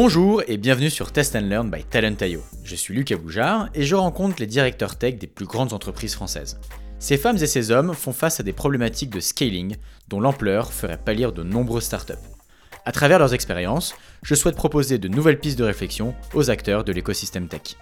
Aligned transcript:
Bonjour 0.00 0.44
et 0.46 0.58
bienvenue 0.58 0.90
sur 0.90 1.10
Test 1.10 1.34
and 1.34 1.48
Learn 1.48 1.72
by 1.72 1.82
Talent.io. 1.82 2.40
Je 2.62 2.76
suis 2.76 2.94
Lucas 2.94 3.16
Boujard 3.16 3.68
et 3.74 3.82
je 3.82 3.96
rencontre 3.96 4.36
les 4.38 4.46
directeurs 4.46 4.96
tech 4.96 5.18
des 5.18 5.26
plus 5.26 5.44
grandes 5.44 5.72
entreprises 5.72 6.14
françaises. 6.14 6.60
Ces 7.00 7.16
femmes 7.16 7.38
et 7.38 7.48
ces 7.48 7.72
hommes 7.72 7.92
font 7.94 8.12
face 8.12 8.38
à 8.38 8.44
des 8.44 8.52
problématiques 8.52 9.10
de 9.10 9.18
scaling 9.18 9.74
dont 10.06 10.20
l'ampleur 10.20 10.72
ferait 10.72 10.98
pâlir 11.04 11.32
de 11.32 11.42
nombreuses 11.42 11.82
startups. 11.82 12.12
À 12.84 12.92
travers 12.92 13.18
leurs 13.18 13.34
expériences, 13.34 13.96
je 14.22 14.36
souhaite 14.36 14.54
proposer 14.54 14.98
de 14.98 15.08
nouvelles 15.08 15.40
pistes 15.40 15.58
de 15.58 15.64
réflexion 15.64 16.14
aux 16.32 16.48
acteurs 16.48 16.84
de 16.84 16.92
l'écosystème 16.92 17.48
tech. 17.48 17.74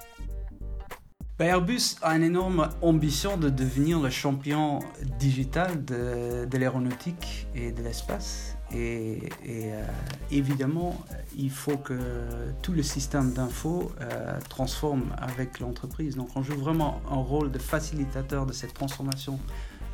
Bah, 1.38 1.44
Airbus 1.44 1.96
a 2.00 2.16
une 2.16 2.22
énorme 2.22 2.70
ambition 2.80 3.36
de 3.36 3.50
devenir 3.50 4.00
le 4.00 4.08
champion 4.08 4.78
digital 5.18 5.84
de, 5.84 6.56
l'aéronautique 6.56 7.46
et 7.54 7.72
de 7.72 7.82
l'espace. 7.82 8.55
Et, 8.74 9.28
euh, 9.48 9.86
évidemment, 10.30 11.04
il 11.36 11.50
faut 11.50 11.76
que 11.76 11.98
tout 12.62 12.72
le 12.72 12.82
système 12.82 13.32
d'info 13.32 13.92
euh, 14.00 14.38
transforme 14.48 15.14
avec 15.18 15.60
l'entreprise. 15.60 16.16
Donc 16.16 16.30
on 16.34 16.42
joue 16.42 16.56
vraiment 16.56 17.00
un 17.10 17.16
rôle 17.16 17.52
de 17.52 17.58
facilitateur 17.58 18.44
de 18.46 18.52
cette 18.52 18.74
transformation 18.74 19.38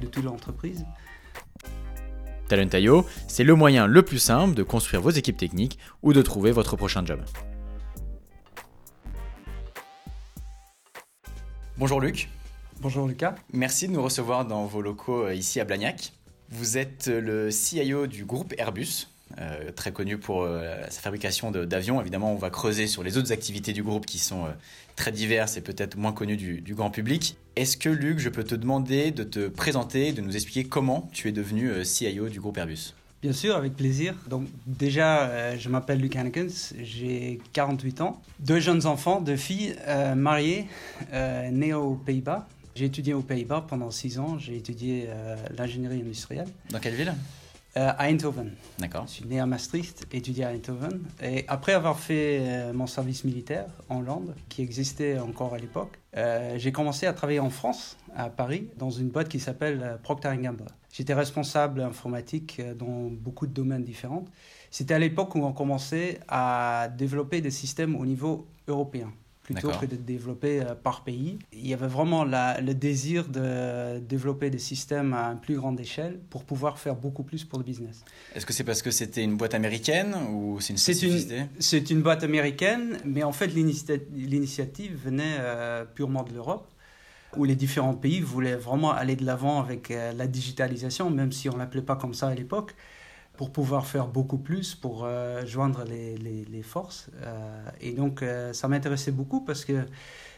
de 0.00 0.06
toute 0.06 0.24
l'entreprise. 0.24 0.84
Talent.io, 2.48 3.06
c'est 3.28 3.44
le 3.44 3.54
moyen 3.54 3.86
le 3.86 4.02
plus 4.02 4.18
simple 4.18 4.54
de 4.54 4.62
construire 4.62 5.02
vos 5.02 5.10
équipes 5.10 5.36
techniques 5.36 5.78
ou 6.02 6.12
de 6.12 6.22
trouver 6.22 6.50
votre 6.50 6.76
prochain 6.76 7.04
job. 7.04 7.20
Bonjour 11.78 12.00
Luc. 12.00 12.28
Bonjour 12.80 13.06
Lucas. 13.06 13.34
Merci 13.52 13.86
de 13.86 13.92
nous 13.92 14.02
recevoir 14.02 14.44
dans 14.44 14.66
vos 14.66 14.82
locaux 14.82 15.24
euh, 15.24 15.34
ici 15.34 15.60
à 15.60 15.64
Blagnac. 15.64 16.12
Vous 16.52 16.78
êtes 16.78 17.08
euh, 17.08 17.20
le 17.20 17.50
CIO 17.50 18.06
du 18.06 18.24
groupe 18.24 18.54
Airbus, 18.58 19.08
euh, 19.40 19.72
très 19.74 19.92
connu 19.92 20.18
pour 20.18 20.46
sa 20.88 21.00
fabrication 21.00 21.50
d'avions. 21.50 22.00
Évidemment, 22.00 22.32
on 22.32 22.36
va 22.36 22.50
creuser 22.50 22.86
sur 22.86 23.02
les 23.02 23.18
autres 23.18 23.32
activités 23.32 23.72
du 23.72 23.82
groupe 23.82 24.06
qui 24.06 24.18
sont 24.18 24.46
très 24.94 25.10
diverses 25.10 25.56
et 25.56 25.62
peut-être 25.62 25.96
moins 25.96 26.12
connues 26.12 26.36
du, 26.36 26.74
grand 26.74 26.90
public. 26.90 27.36
Est-ce 27.56 27.76
que 27.76 27.88
Luc, 27.88 28.18
je 28.18 28.28
peux 28.28 28.44
te 28.44 28.54
demander 28.54 29.10
de 29.10 29.24
te 29.24 29.48
présenter, 29.48 30.12
de 30.12 30.20
nous 30.20 30.36
expliquer 30.36 30.64
comment 30.64 31.08
tu 31.12 31.28
es 31.28 31.32
devenu 31.32 31.84
CIO 31.84 32.28
du 32.28 32.40
groupe 32.40 32.58
Airbus? 32.58 32.92
Bien 33.22 33.32
sûr, 33.32 33.54
avec 33.54 33.76
plaisir. 33.76 34.16
Donc 34.28 34.48
déjà, 34.66 35.28
euh, 35.28 35.56
je 35.56 35.68
m'appelle 35.68 36.00
Luc 36.00 36.16
Hannekens, 36.16 36.74
j'ai 36.82 37.40
48 37.52 38.00
ans, 38.00 38.20
deux 38.40 38.58
jeunes 38.58 38.84
enfants, 38.86 39.20
deux 39.20 39.36
filles, 39.36 39.76
euh, 39.86 40.16
mariées, 40.16 40.66
euh, 41.12 41.48
nées 41.52 41.72
aux 41.72 41.94
Pays-Bas. 41.94 42.48
J'ai 42.74 42.86
étudié 42.86 43.14
aux 43.14 43.22
Pays-Bas 43.22 43.66
pendant 43.68 43.90
six 43.90 44.18
ans, 44.18 44.38
j'ai 44.38 44.56
étudié 44.56 45.08
l'ingénierie 45.56 46.00
industrielle. 46.00 46.48
Dans 46.70 46.78
quelle 46.78 46.94
ville? 46.94 47.14
À 47.74 48.08
Eindhoven. 48.08 48.50
D'accord. 48.78 49.04
Je 49.06 49.12
suis 49.12 49.24
né 49.24 49.40
à 49.40 49.46
Maastricht, 49.46 50.06
étudié 50.12 50.44
à 50.44 50.50
Eindhoven. 50.50 51.00
Et 51.22 51.44
après 51.48 51.72
avoir 51.72 51.98
fait 51.98 52.72
mon 52.74 52.86
service 52.86 53.24
militaire 53.24 53.66
en 53.88 54.00
Hollande, 54.00 54.34
qui 54.48 54.62
existait 54.62 55.18
encore 55.18 55.54
à 55.54 55.58
l'époque, 55.58 55.98
j'ai 56.56 56.72
commencé 56.72 57.06
à 57.06 57.12
travailler 57.12 57.40
en 57.40 57.50
France, 57.50 57.96
à 58.14 58.28
Paris, 58.30 58.68
dans 58.78 58.90
une 58.90 59.08
boîte 59.08 59.28
qui 59.28 59.40
s'appelle 59.40 59.98
Procter 60.02 60.36
Gamble. 60.38 60.66
J'étais 60.92 61.14
responsable 61.14 61.80
informatique 61.80 62.58
euh, 62.60 62.74
dans 62.74 63.08
beaucoup 63.10 63.46
de 63.46 63.52
domaines 63.52 63.82
différents. 63.82 64.26
C'était 64.70 64.92
à 64.92 64.98
l'époque 64.98 65.34
où 65.34 65.42
on 65.42 65.52
commençait 65.52 66.20
à 66.28 66.88
développer 66.96 67.40
des 67.40 67.50
systèmes 67.50 67.96
au 67.96 68.04
niveau 68.04 68.46
européen 68.68 69.10
plutôt 69.42 69.70
que 69.70 69.86
de 69.86 69.96
développer 69.96 70.60
euh, 70.60 70.74
par 70.74 71.04
pays. 71.04 71.38
Il 71.52 71.66
y 71.66 71.74
avait 71.74 71.86
vraiment 71.86 72.24
le 72.24 72.72
désir 72.72 73.28
de 73.28 73.98
développer 73.98 74.50
des 74.50 74.58
systèmes 74.58 75.14
à 75.14 75.26
une 75.32 75.40
plus 75.40 75.56
grande 75.56 75.80
échelle 75.80 76.20
pour 76.30 76.44
pouvoir 76.44 76.78
faire 76.78 76.94
beaucoup 76.94 77.22
plus 77.22 77.44
pour 77.44 77.58
le 77.58 77.64
business. 77.64 78.04
Est-ce 78.34 78.46
que 78.46 78.52
c'est 78.52 78.64
parce 78.64 78.82
que 78.82 78.90
c'était 78.90 79.24
une 79.24 79.36
boîte 79.36 79.54
américaine 79.54 80.14
ou 80.30 80.60
c'est 80.60 80.72
une 80.72 80.78
spécificité? 80.78 81.42
C'est 81.58 81.90
une, 81.90 82.02
boîte 82.02 82.24
américaine, 82.24 82.98
mais 83.04 83.22
en 83.22 83.32
fait 83.32 83.48
l'initiative 83.48 84.96
venait 85.04 85.36
euh, 85.38 85.84
purement 85.84 86.22
de 86.22 86.32
l'Europe 86.32 86.68
où 87.36 87.44
les 87.44 87.54
différents 87.54 87.94
pays 87.94 88.20
voulaient 88.20 88.56
vraiment 88.56 88.92
aller 88.92 89.16
de 89.16 89.24
l'avant 89.24 89.60
avec 89.60 89.90
euh, 89.90 90.12
la 90.12 90.26
digitalisation, 90.26 91.10
même 91.10 91.32
si 91.32 91.48
on 91.48 91.54
ne 91.54 91.58
l'appelait 91.58 91.82
pas 91.82 91.96
comme 91.96 92.14
ça 92.14 92.28
à 92.28 92.34
l'époque, 92.34 92.74
pour 93.36 93.50
pouvoir 93.50 93.86
faire 93.86 94.06
beaucoup 94.06 94.38
plus, 94.38 94.74
pour 94.74 95.04
euh, 95.04 95.44
joindre 95.46 95.84
les, 95.84 96.16
les, 96.16 96.62
forces. 96.62 97.10
Euh, 97.22 97.64
et 97.80 97.92
donc, 97.92 98.24
ça 98.52 98.68
m'intéressait 98.68 99.10
beaucoup 99.10 99.40
parce 99.40 99.64
que 99.64 99.86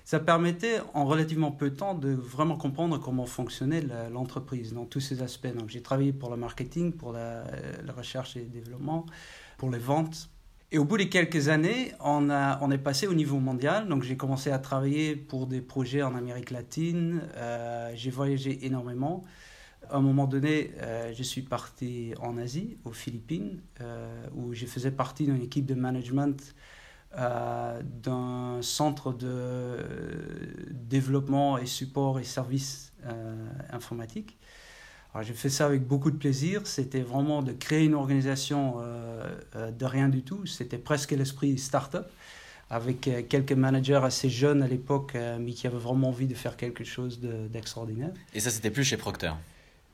ça 0.05 0.21
permettait 0.21 0.81
en 0.95 1.05
relativement 1.05 1.51
peu 1.51 1.71
de 1.71 1.77
temps 1.77 1.95
de 1.95 2.11
vraiment 2.13 2.57
comprendre 2.57 2.99
comment 2.99 3.27
fonctionnait 3.27 3.83
l'entreprise 4.13 4.73
dans 4.73 4.85
tous 4.85 5.01
ces 5.01 5.23
aspects. 5.23 5.55
Donc, 5.55 5.71
j'ai 5.71 5.83
travaillé 5.83 6.13
pour 6.13 6.31
le 6.31 6.37
marketing, 6.37 6.93
pour 6.93 7.13
la, 7.13 7.45
recherche 7.97 8.37
et 8.37 8.41
le 8.41 8.47
développement, 8.47 9.07
pour 9.59 9.71
les 9.71 9.79
ventes, 9.79 10.29
et 10.75 10.79
au 10.79 10.85
bout 10.85 10.97
de 10.97 11.05
quelques 11.05 11.49
années, 11.51 11.93
on, 12.01 12.31
a, 12.31 12.59
on 12.61 12.69
est 12.73 12.79
passé 12.79 13.07
au 13.07 13.15
niveau 13.15 13.39
mondial. 13.39 13.87
Donc 13.87 14.03
j'ai 14.03 14.17
commencé 14.17 14.51
à 14.51 14.59
travailler 14.59 15.15
pour 15.15 15.47
des 15.47 15.61
projets 15.61 16.03
en 16.03 16.17
Amérique 16.17 16.51
latine. 16.51 17.23
Euh, 17.37 17.93
j'ai 17.95 18.11
voyagé 18.11 18.67
énormément. 18.67 19.23
À 19.91 19.97
un 19.97 20.01
moment 20.01 20.27
donné, 20.27 20.73
euh, 20.83 21.13
je 21.15 21.23
suis 21.23 21.43
parti 21.43 22.15
en 22.21 22.37
Asie, 22.37 22.77
aux 22.85 22.93
Philippines, 22.93 23.61
euh, 23.81 24.27
où 24.35 24.55
je 24.55 24.67
faisais 24.67 24.91
partie 24.91 25.25
d'une 25.25 25.43
équipe 25.43 25.67
de 25.67 25.75
management 25.75 26.55
d'un 27.17 28.59
centre 28.61 29.13
de 29.13 29.77
développement 30.73 31.59
et 31.59 31.67
support 31.67 32.19
et 32.19 32.25
services 32.25 32.93
informatiques 33.71 34.37
j'ai 35.23 35.33
fait 35.33 35.49
ça 35.49 35.67
avec 35.67 35.87
beaucoup 35.87 36.11
de 36.11 36.17
plaisir. 36.17 36.67
C'était 36.67 37.01
vraiment 37.01 37.43
de 37.43 37.53
créer 37.53 37.85
une 37.85 37.95
organisation 37.95 38.77
euh, 38.79 39.25
euh, 39.55 39.71
de 39.71 39.85
rien 39.85 40.09
du 40.09 40.23
tout. 40.23 40.47
C'était 40.47 40.79
presque 40.79 41.13
l'esprit 41.13 41.57
start-up, 41.59 42.11
avec 42.71 43.07
euh, 43.07 43.23
quelques 43.29 43.53
managers 43.53 44.01
assez 44.03 44.29
jeunes 44.29 44.63
à 44.63 44.67
l'époque, 44.67 45.17
mais 45.39 45.53
qui 45.53 45.67
avaient 45.67 45.77
vraiment 45.77 46.09
envie 46.09 46.27
de 46.27 46.35
faire 46.35 46.57
quelque 46.57 46.85
chose 46.85 47.21
d'extraordinaire. 47.21 48.13
Et 48.33 48.41
ça, 48.41 48.51
c'était 48.51 48.71
plus 48.71 48.85
chez 48.85 48.97
Procter? 48.97 49.33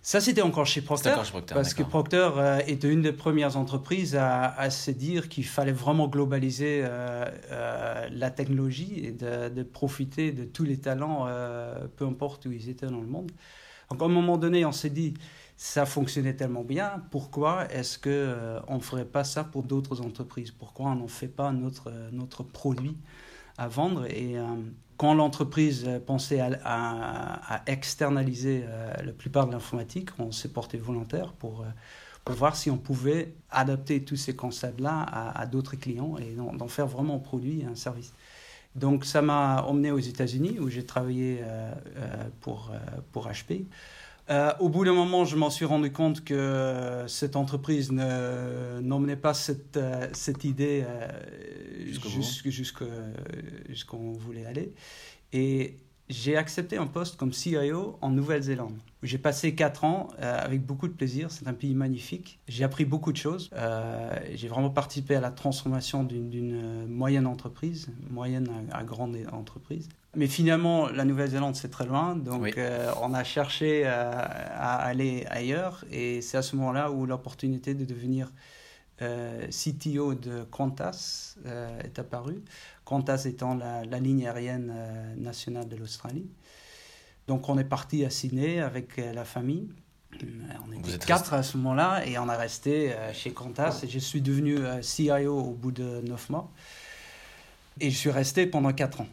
Ça, 0.03 0.21
c'était 0.21 0.43
encore 0.43 0.67
chez 0.67 0.81
Procter, 0.81 1.15
parce 1.49 1.75
que 1.75 1.83
Procter 1.83 2.31
était 2.67 2.91
une 2.91 3.03
des 3.03 3.13
premières 3.13 3.57
entreprises 3.57 4.17
à, 4.17 4.71
se 4.71 4.91
dire 4.91 5.29
qu'il 5.29 5.45
fallait 5.45 5.73
vraiment 5.73 6.09
globaliser 6.09 6.83
la 7.51 8.31
technologie 8.31 9.05
et 9.05 9.13
de, 9.13 9.51
de, 9.51 9.63
profiter 9.63 10.33
de 10.33 10.45
tous 10.45 10.65
les 10.65 10.79
talents, 10.79 11.27
peu 11.97 12.07
importe 12.07 12.47
où 12.47 12.53
ils 12.53 12.71
étaient 12.71 12.87
dans 12.87 13.01
le 13.01 13.07
monde. 13.07 13.31
Donc 13.91 14.03
à 14.03 14.05
un 14.05 14.09
moment 14.09 14.39
donné, 14.39 14.65
on 14.65 14.73
s'est 14.73 14.91
dit, 14.91 15.15
ça 15.57 15.85
fonctionnait 15.85 16.35
tellement 16.35 16.65
bien, 16.65 17.03
pourquoi 17.11 17.71
est-ce 17.71 17.99
qu'on 17.99 18.09
euh, 18.09 18.61
on 18.69 18.77
ne 18.77 18.81
ferait 18.81 19.05
pas 19.05 19.25
ça 19.25 19.45
pour 19.45 19.63
d'autres 19.63 20.01
entreprises? 20.01 20.53
Pourquoi 20.53 20.87
on 20.87 20.95
n'en 20.95 21.07
fait 21.07 21.29
pas 21.29 21.53
notre, 21.53 21.91
euh, 21.91 22.09
notre 22.13 22.43
produit? 22.43 22.97
À 23.61 23.69
vendre 23.69 24.07
Et 24.07 24.39
euh, 24.39 24.45
quand 24.97 25.15
l'entreprise 25.15 25.89
pensait 26.07 26.41
à, 26.41 27.63
externaliser 27.67 28.65
la 29.03 29.13
plupart 29.13 29.47
de 29.47 29.53
l'informatique, 29.53 30.11
on 30.19 30.31
s'est 30.31 30.51
porté 30.51 30.77
volontaire 30.77 31.33
pour, 31.33 31.65
pour 32.25 32.35
voir 32.35 32.55
si 32.55 32.71
on 32.71 32.77
pouvait 32.77 33.33
adapter 33.51 34.05
tous 34.05 34.17
ces 34.17 34.37
concepts-là 34.37 35.07
à, 35.35 35.47
d'autres 35.47 35.77
clients 35.77 36.19
et 36.19 36.35
d'en 36.35 36.69
faire 36.69 36.87
vraiment 36.87 37.17
un 37.17 37.19
produit 37.19 37.63
et 37.63 37.65
un 37.65 37.77
service. 37.77 38.13
Donc 38.77 39.05
ça 39.05 39.21
m'a 39.21 39.63
emmené 39.63 39.91
aux 39.91 39.99
États-Unis 39.99 40.59
où 40.61 40.69
j'ai 40.69 40.87
travaillé 40.87 41.41
euh, 41.43 41.73
euh, 41.97 42.29
pour, 42.41 42.71
euh, 42.73 42.79
pour 43.13 43.29
HP. 43.29 43.65
Au 44.61 44.69
bout 44.69 44.85
d'un 44.85 44.93
moment, 44.93 45.25
je 45.25 45.37
m'en 45.37 45.51
suis 45.51 45.65
rendu 45.65 45.93
compte 45.93 46.25
que 46.25 47.05
cette 47.09 47.37
entreprise 47.37 47.91
n'emmenait 47.91 49.17
pas 49.17 49.35
cette, 49.35 49.79
cette 50.13 50.45
idée 50.45 50.85
jusqu'où 51.85 52.87
on 53.97 54.13
voulait 54.13 54.47
aller. 54.47 54.73
Et 55.33 55.77
j'ai 56.09 56.37
accepté 56.37 56.77
un 56.77 56.87
poste 56.87 57.17
comme 57.17 57.33
CIO 57.33 57.99
en 58.01 58.11
Nouvelle-Zélande, 58.11 58.77
j'ai 59.03 59.19
passé 59.19 59.55
4 59.55 59.85
ans 59.85 60.09
euh, 60.21 60.45
avec 60.45 60.67
beaucoup 60.67 60.89
de 60.89 60.93
plaisir. 60.93 61.31
C'est 61.31 61.49
un 61.49 61.55
pays 61.55 61.75
magnifique. 61.75 62.39
J'ai 62.49 62.65
appris 62.65 62.85
beaucoup 62.85 63.13
de 63.13 63.17
choses. 63.17 63.49
Euh, 63.55 64.19
j'ai 64.35 64.49
vraiment 64.49 64.71
participé 64.71 65.15
à 65.15 65.21
la 65.21 65.31
transformation 65.31 66.05
d'une 66.05 66.87
moyenne 66.87 67.27
entreprise, 67.27 67.89
moyenne 68.11 68.49
à, 68.73 68.85
grande 68.85 69.17
entreprise. 69.33 69.89
Mais 70.17 70.27
finalement, 70.27 70.89
la 70.89 71.05
Nouvelle-Zélande, 71.05 71.55
c'est 71.55 71.71
très 71.71 71.87
loin. 71.87 72.17
Donc, 72.17 72.59
euh, 72.59 72.93
on 73.01 73.15
a 73.15 73.23
cherché 73.23 73.87
à 73.87 74.75
aller 74.77 75.25
ailleurs. 75.31 75.85
Et 75.91 76.21
c'est 76.21 76.37
à 76.37 76.43
ce 76.43 76.57
moment-là 76.57 76.91
où 76.91 77.07
l'opportunité 77.07 77.75
de 77.75 77.85
devenir 77.85 78.33
CTO 78.99 80.15
de 80.15 80.45
Qantas 80.51 81.37
est 81.83 81.99
apparue. 81.99 82.43
Qantas 82.91 83.23
étant 83.27 83.55
la, 83.55 84.01
ligne 84.01 84.27
aérienne 84.27 84.73
euh, 84.75 85.15
nationale 85.15 85.69
de 85.69 85.77
l'Australie. 85.77 86.27
Donc 87.29 87.49
on 87.49 87.57
est 87.57 87.65
parti 87.65 88.05
à 88.05 88.11
Sydney 88.11 88.59
avec 88.59 88.99
euh, 88.99 89.13
la 89.13 89.25
famille. 89.25 89.69
Euh, 90.21 90.27
on 90.67 90.73
était 90.73 90.99
quatre 90.99 91.35
à 91.35 91.45
ce 91.45 91.57
moment-là 91.57 92.05
et 92.05 92.19
on 92.19 92.29
a 92.29 92.37
resté 92.37 92.93
chez 93.13 93.31
Qantas. 93.31 93.83
Et 93.85 93.89
je 93.89 94.01
suis 94.01 94.21
devenu 94.21 94.59
CIO 94.83 95.39
au 95.39 95.53
bout 95.53 95.71
de 95.71 96.01
neuf 96.01 96.31
mois. 96.31 96.51
Et 97.79 97.91
je 97.91 97.97
suis 97.97 98.11
resté 98.11 98.47
pendant 98.47 98.73
quatre 98.73 99.03
ans. 99.03 99.09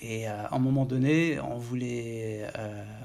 Et 0.00 0.26
à 0.26 0.54
un 0.54 0.58
moment 0.58 0.84
donné, 0.84 1.40
on 1.40 1.58
voulait 1.58 2.46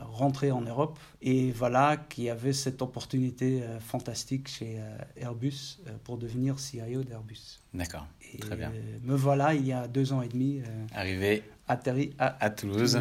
rentrer 0.02 0.52
en 0.52 0.62
Europe. 0.62 1.00
Et 1.22 1.52
voilà 1.52 1.98
qu'il 1.98 2.26
y 2.26 2.30
avait 2.30 2.54
cette 2.54 2.82
opportunité 2.82 3.64
fantastique 3.80 4.48
chez 4.48 4.80
Airbus 5.18 5.80
pour 6.04 6.18
devenir 6.18 6.60
CIO 6.60 7.04
d'Airbus. 7.04 7.62
D'accord, 7.74 8.06
très 8.40 8.56
bien. 8.56 8.72
me 9.04 9.16
voilà, 9.16 9.56
il 9.56 9.66
y 9.66 9.74
a 9.74 9.88
deux 9.88 10.14
ans 10.14 10.22
et 10.22 10.28
demi. 10.28 10.62
Arrivé 10.94 11.44
atterri 11.68 12.14
à, 12.20 12.44
à 12.44 12.50
Toulouse. 12.50 13.00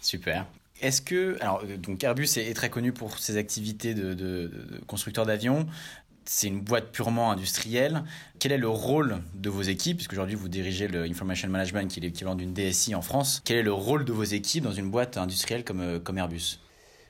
Super. 0.00 0.46
Est-ce 0.80 1.00
que. 1.02 1.36
Alors, 1.40 1.62
donc 1.78 2.02
Airbus 2.02 2.28
est, 2.36 2.54
très 2.54 2.68
connu 2.68 2.92
pour 2.92 3.18
ses 3.18 3.36
activités 3.36 3.94
de, 3.94 4.12
de 4.14 4.50
constructeur 4.86 5.24
d'avions 5.24 5.66
c'est 6.24 6.48
une 6.48 6.60
boîte 6.60 6.92
purement 6.92 7.30
industrielle. 7.30 8.04
Quel 8.38 8.52
est 8.52 8.58
le 8.58 8.68
rôle 8.68 9.18
de 9.34 9.50
vos 9.50 9.62
équipes 9.62 9.98
Puisque 9.98 10.12
aujourd'hui 10.12 10.34
vous 10.34 10.48
dirigez 10.48 10.88
le 10.88 11.04
Information 11.04 11.48
Management, 11.48 11.88
qui 11.88 12.00
est 12.00 12.02
l'équivalent 12.02 12.36
d'une 12.36 12.52
DSI 12.52 12.94
en 12.94 13.02
France. 13.02 13.42
Quel 13.44 13.58
est 13.58 13.62
le 13.62 13.72
rôle 13.72 14.04
de 14.04 14.12
vos 14.12 14.24
équipes 14.24 14.64
dans 14.64 14.72
une 14.72 14.90
boîte 14.90 15.16
industrielle 15.16 15.64
comme, 15.64 15.80
euh, 15.80 15.98
comme 15.98 16.18
Airbus? 16.18 16.58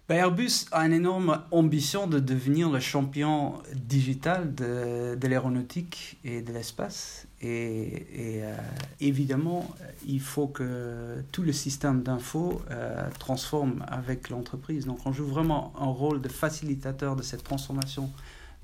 Ben, 0.07 0.17
Airbus 0.17 0.67
a 0.71 0.85
une 0.85 0.93
énorme 0.93 1.41
ambition 1.51 2.07
de 2.07 2.21
devenir 2.21 2.69
le 2.69 2.79
champion 2.79 3.55
digital 3.75 4.55
de, 4.55 5.15
de 5.15 5.29
l'aéronautique 5.29 6.19
et 6.25 6.43
de 6.43 6.53
l'espace. 6.53 7.27
Et, 7.41 8.07
euh, 8.43 8.55
évidemment, 9.01 9.67
il 10.07 10.21
faut 10.21 10.47
que 10.47 11.23
tout 11.33 11.43
le 11.43 11.53
système 11.53 12.03
d'info 12.03 12.61
euh, 12.71 13.09
transforme 13.19 13.83
avec 13.89 14.29
l'entreprise. 14.29 14.85
Donc 14.85 14.99
on 15.07 15.13
joue 15.13 15.27
vraiment 15.27 15.73
un 15.79 15.87
rôle 15.87 16.21
de 16.21 16.29
facilitateur 16.29 17.17
de 17.17 17.23
cette 17.23 17.43
transformation 17.43 18.11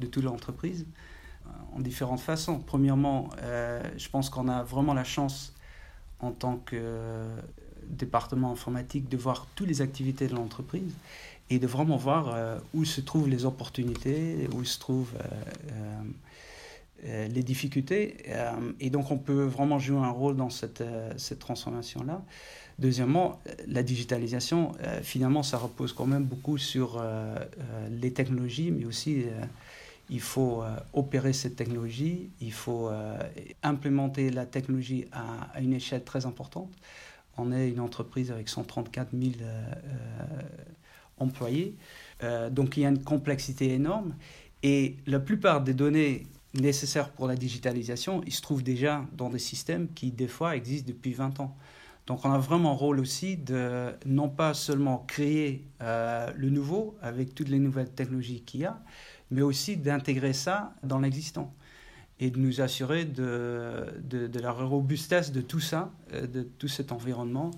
de 0.01 0.07
toute 0.07 0.25
l'entreprise 0.25 0.87
euh, 1.47 1.77
en 1.77 1.81
différentes 1.81 2.21
façons. 2.21 2.59
Premièrement, 2.59 3.31
euh, 3.43 3.81
je 3.97 4.09
pense 4.09 4.31
qu'on 4.31 4.49
a 4.49 4.63
vraiment 4.65 4.95
la 4.95 5.05
chance 5.05 5.55
en 6.19 6.33
tant 6.33 6.57
que 6.57 6.77
euh, 6.77 7.41
département 7.89 8.51
informatique 8.51 9.09
de 9.09 9.17
voir 9.17 9.47
toutes 9.55 9.69
les 9.69 9.81
activités 9.81 10.27
de 10.27 10.35
l'entreprise 10.35 10.93
et 11.49 11.59
de 11.59 11.67
vraiment 11.67 11.97
voir 11.97 12.37
où 12.75 12.85
se 12.85 13.01
trouvent 13.01 13.29
les 13.29 13.45
opportunités, 13.45 14.49
où 14.55 14.65
se 14.65 14.79
trouvent 14.79 15.15
les 17.03 17.43
difficultés. 17.43 18.19
et 18.79 18.89
donc 18.89 19.11
on 19.11 19.19
peut 19.19 19.43
vraiment 19.47 19.81
jouer 19.81 19.99
un 19.99 20.11
rôle 20.11 20.37
dans 20.37 20.51
cette, 20.51 20.85
cette 21.17 21.41
transformation-là. 21.41 22.23
Deuxièmement, 22.79 23.41
la 23.67 23.83
digitalisation, 23.83 24.71
finalement, 25.03 25.43
ça 25.43 25.59
repose 25.59 25.93
quand 25.93 26.07
même 26.07 26.23
beaucoup 26.23 26.57
sur 26.57 27.03
les 27.91 28.13
technologies, 28.13 28.71
mais 28.71 28.85
aussi 28.85 29.25
il 30.11 30.21
faut 30.21 30.63
euh, 30.63 30.77
opérer 30.93 31.33
cette 31.33 31.57
technologie, 31.57 32.31
il 32.41 32.53
faut 32.53 32.89
euh, 32.89 33.17
implémenter 33.63 34.31
la 34.31 34.45
technologie 34.45 35.07
à, 35.13 35.61
une 35.61 35.73
échelle 35.73 36.05
très 36.05 36.27
importante. 36.27 36.71
On 37.39 37.53
est 37.53 37.71
une 37.71 37.81
entreprise 37.81 38.33
avec 38.33 38.49
134 38.49 39.11
000 39.13 39.33
euh, 39.41 39.73
employés, 41.19 41.77
donc 42.51 42.77
il 42.77 42.83
y 42.83 42.87
a 42.87 42.89
une 42.89 43.03
complexité 43.03 43.73
énorme. 43.73 44.15
Et 44.63 44.97
la 45.07 45.21
plupart 45.21 45.63
des 45.63 45.75
données 45.75 46.27
nécessaires 46.55 47.11
pour 47.11 47.27
la 47.29 47.37
digitalisation, 47.37 48.23
ils 48.27 48.33
se 48.33 48.43
trouvent 48.43 48.63
déjà 48.63 49.05
dans 49.17 49.31
des 49.31 49.39
systèmes 49.39 49.89
qui, 49.95 50.11
des 50.11 50.29
fois, 50.29 50.57
existent 50.57 50.89
depuis 50.89 51.13
20 51.13 51.41
ans. 51.41 51.57
Donc 52.07 52.25
on 52.25 52.33
a 52.33 52.39
vraiment 52.39 52.73
un 52.73 52.75
rôle 52.75 53.01
aussi 53.01 53.37
de 53.37 53.91
non 54.07 54.29
pas 54.29 54.55
seulement 54.55 55.05
créer 55.07 55.67
le 55.81 56.49
nouveau 56.49 56.97
avec 57.03 57.35
toutes 57.35 57.49
les 57.49 57.59
nouvelles 57.59 57.91
technologies 57.91 58.41
qu'il 58.41 58.61
y 58.61 58.65
a, 58.65 58.83
mais 59.31 59.43
aussi 59.43 59.77
d'intégrer 59.77 60.33
ça 60.33 60.75
dans 60.83 60.99
l'existant 60.99 61.55
et 62.21 62.31
de 62.31 62.39
nous 62.39 62.61
assurer 62.61 63.07
de, 63.07 63.87
de, 64.03 64.41
la 64.41 64.53
robustesse 64.53 65.33
de 65.33 65.41
tout 65.41 65.61
ça, 65.61 65.91
euh, 66.13 66.27
de 66.27 66.43
tout 66.43 66.69
cet 66.69 66.93
environnement, 66.93 67.51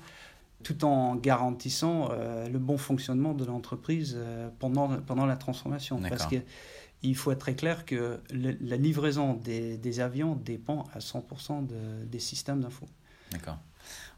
tout 0.62 0.84
en 0.84 1.16
garantissant 1.16 2.10
euh, 2.12 2.48
le 2.48 2.60
bon 2.60 2.78
fonctionnement 2.78 3.34
de 3.34 3.44
l'entreprise 3.44 4.14
euh, 4.16 4.48
pendant, 4.60 5.00
pendant 5.00 5.26
la 5.26 5.36
transformation. 5.36 6.00
Parce 6.08 6.28
qu'il 6.28 7.16
faut 7.16 7.32
être 7.32 7.40
très 7.40 7.56
clair 7.56 7.84
que 7.84 8.20
la 8.30 8.76
livraison 8.76 9.34
des, 9.34 9.76
des, 9.76 9.98
avions 9.98 10.36
dépend 10.36 10.84
à 10.94 11.00
100% 11.00 11.66
des 12.06 12.18
systèmes 12.20 12.60
d'info. 12.60 12.86
D'accord. 13.32 13.58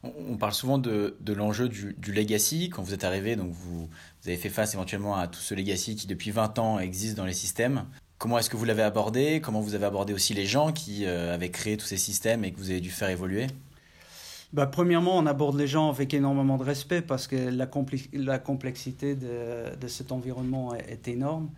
On 0.03 0.37
parle 0.37 0.53
souvent 0.53 0.79
de, 0.79 1.17
de 1.21 1.33
l'enjeu 1.33 1.69
du, 1.69 1.95
du, 1.99 2.13
legacy. 2.13 2.69
Quand 2.69 2.83
vous 2.83 2.93
êtes 2.93 3.05
arrivé, 3.05 3.37
donc 3.37 3.53
vous, 3.53 3.89
avez 4.27 4.37
fait 4.37 4.51
face 4.51 4.75
éventuellement 4.75 5.17
à 5.17 5.29
tout 5.29 5.41
ce 5.41 5.55
legacy 5.55 5.97
qui 5.97 6.07
depuis 6.07 6.31
20 6.31 6.59
ans 6.59 6.79
existe 6.79 7.17
dans 7.17 7.25
les 7.25 7.33
systèmes. 7.33 7.85
Comment 8.19 8.39
est-ce 8.39 8.51
que 8.51 8.57
vous 8.57 8.65
l'avez 8.65 8.83
abordé? 8.83 9.41
Comment 9.43 9.61
vous 9.61 9.75
avez 9.75 9.87
abordé 9.87 10.13
aussi 10.13 10.35
les 10.35 10.47
gens 10.47 10.73
qui 10.73 11.07
euh, 11.07 11.35
avaient 11.35 11.51
créé 11.51 11.77
tous 11.77 11.87
ces 11.87 11.97
systèmes 11.97 12.45
et 12.45 12.53
que 12.53 12.59
vous 12.59 12.71
avez 12.71 12.81
dû 12.81 12.91
faire 12.91 13.09
évoluer? 13.09 13.47
Bah, 14.55 14.67
Premièrement, 14.67 15.19
on 15.19 15.27
aborde 15.27 15.59
les 15.59 15.67
gens 15.67 15.89
avec 15.91 16.15
énormément 16.15 16.57
de 16.59 16.63
respect 16.63 17.03
parce 17.03 17.27
que 17.27 17.35
la, 17.35 17.69
la 18.13 18.39
complexité 18.39 19.17
de, 19.17 19.75
de, 19.75 19.89
cet 19.89 20.13
environnement 20.13 20.75
est, 20.77 21.09
énorme. 21.09 21.51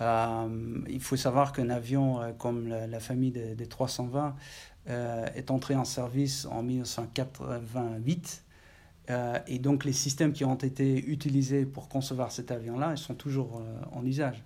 Euh, 0.00 0.48
il 0.88 1.00
faut 1.00 1.16
savoir 1.16 1.52
qu'un 1.52 1.68
avion 1.68 2.22
euh, 2.22 2.30
comme 2.38 2.68
la, 2.68 3.00
famille 3.00 3.32
des 3.32 3.66
320 3.66 4.26
euh, 4.26 4.30
est 4.88 5.50
entré 5.50 5.74
en 5.74 5.84
service 5.84 6.46
en 6.46 6.62
1988. 6.62 8.44
Euh, 9.10 9.38
et 9.46 9.58
donc 9.58 9.84
les 9.84 9.92
systèmes 9.92 10.32
qui 10.32 10.44
ont 10.44 10.56
été 10.56 11.04
utilisés 11.06 11.64
pour 11.64 11.88
concevoir 11.88 12.30
cet 12.30 12.50
avion-là, 12.50 12.92
ils 12.92 12.98
sont 12.98 13.14
toujours 13.14 13.60
euh, 13.60 13.96
en 13.98 14.04
usage. 14.04 14.42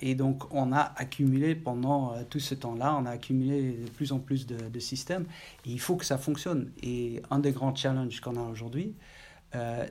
et 0.00 0.16
donc 0.16 0.52
on 0.52 0.72
a 0.72 0.92
accumulé 0.96 1.54
pendant 1.54 2.14
tout 2.24 2.40
ce 2.40 2.56
temps-là, 2.56 2.96
on 3.00 3.06
a 3.06 3.10
accumulé 3.10 3.74
de 3.84 3.90
plus 3.90 4.10
en 4.10 4.18
plus 4.18 4.44
de, 4.46 4.80
systèmes. 4.80 5.24
Et 5.64 5.70
il 5.70 5.78
faut 5.78 5.94
que 5.94 6.04
ça 6.04 6.18
fonctionne. 6.18 6.72
Et 6.82 7.22
un 7.30 7.38
des 7.38 7.52
grands 7.52 7.72
challenges 7.72 8.20
qu'on 8.20 8.34
a 8.34 8.42
aujourd'hui, 8.42 8.96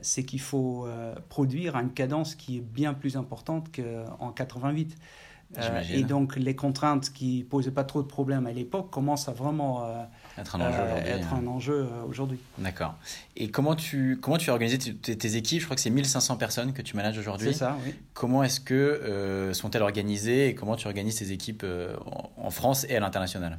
c'est 0.02 0.24
qu'il 0.24 0.40
faut 0.40 0.86
produire 1.30 1.74
à 1.76 1.80
une 1.80 1.94
cadence 1.94 2.34
qui 2.34 2.58
est 2.58 2.60
bien 2.60 2.92
plus 2.92 3.16
importante 3.16 3.74
qu'en 3.74 4.32
88. 4.32 4.94
Euh, 5.58 5.82
et 5.90 6.02
donc 6.02 6.36
les 6.36 6.56
contraintes 6.56 7.12
qui 7.12 7.46
posaient 7.48 7.70
pas 7.70 7.84
trop 7.84 8.02
de 8.02 8.06
problèmes 8.06 8.46
à 8.46 8.52
l'époque 8.52 8.90
commencent 8.90 9.28
à 9.28 9.32
vraiment 9.32 9.84
euh, 9.84 10.02
être 10.38 10.56
un 10.56 10.60
enjeu 10.60 10.78
euh, 10.78 10.94
aujourd'hui. 11.26 11.48
Enjeu, 11.48 11.88
aujourd'hui. 12.08 12.38
D'accord. 12.58 12.94
Et 13.36 13.50
comment 13.50 13.74
tu, 13.74 14.18
comment 14.20 14.38
tu 14.38 14.50
as 14.50 14.54
organisé 14.54 14.78
tes, 14.78 15.36
équipes? 15.36 15.60
Je 15.60 15.66
crois 15.66 15.76
que 15.76 15.82
c'est 15.82 15.90
1500 15.90 16.36
personnes 16.36 16.72
que 16.72 16.82
tu 16.82 16.96
manages 16.96 17.18
aujourd'hui. 17.18 17.48
C'est 17.52 17.58
ça, 17.58 17.76
oui. 17.84 17.94
Comment 18.14 18.42
est-ce 18.42 18.60
que 18.60 19.50
sont-elles 19.52 19.82
organisées 19.82 20.48
et 20.48 20.54
comment 20.54 20.76
tu 20.76 20.86
organises 20.86 21.16
tes 21.16 21.32
équipes 21.32 21.66
en 22.36 22.50
France 22.50 22.86
et 22.88 22.96
à 22.96 23.00
l'international? 23.00 23.58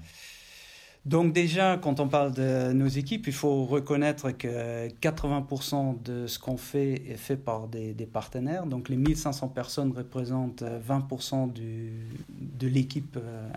Donc 1.05 1.33
déjà, 1.33 1.77
quand 1.77 1.99
on 1.99 2.07
parle 2.07 2.31
de 2.33 2.71
nos 2.71 2.87
équipes, 2.87 3.27
il 3.27 3.33
faut 3.33 3.65
reconnaître 3.65 4.31
que 4.31 4.87
80% 4.87 6.01
de 6.01 6.27
ce 6.27 6.39
qu'on 6.39 6.55
fait 6.55 6.93
est 7.09 7.17
fait 7.17 7.35
par 7.35 7.67
des, 7.67 7.93
partenaires. 8.11 8.65
Donc 8.65 8.87
les 8.87 8.95
1500 8.95 9.49
personnes 9.49 9.91
représentent 9.91 10.63
20% 10.63 11.51
du, 11.51 11.91
de 12.29 12.67
l'équipe 12.67 13.17
euh, 13.17 13.49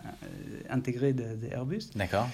intégrée 0.68 1.12
d'Airbus. 1.12 1.90
D'accord. 1.94 2.28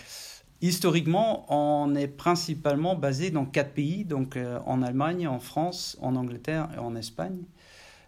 Historiquement, 0.63 1.45
on 1.53 1.95
est 1.95 2.09
principalement 2.09 2.95
basé 2.95 3.31
dans 3.31 3.45
quatre 3.45 3.73
pays, 3.73 4.05
donc 4.05 4.37
euh, 4.37 4.61
en 4.65 4.81
Allemagne, 4.81 5.29
en 5.29 5.41
France, 5.41 5.99
en 6.01 6.17
Angleterre 6.17 6.69
et 6.75 6.79
en 6.79 6.97
Espagne, 6.97 7.43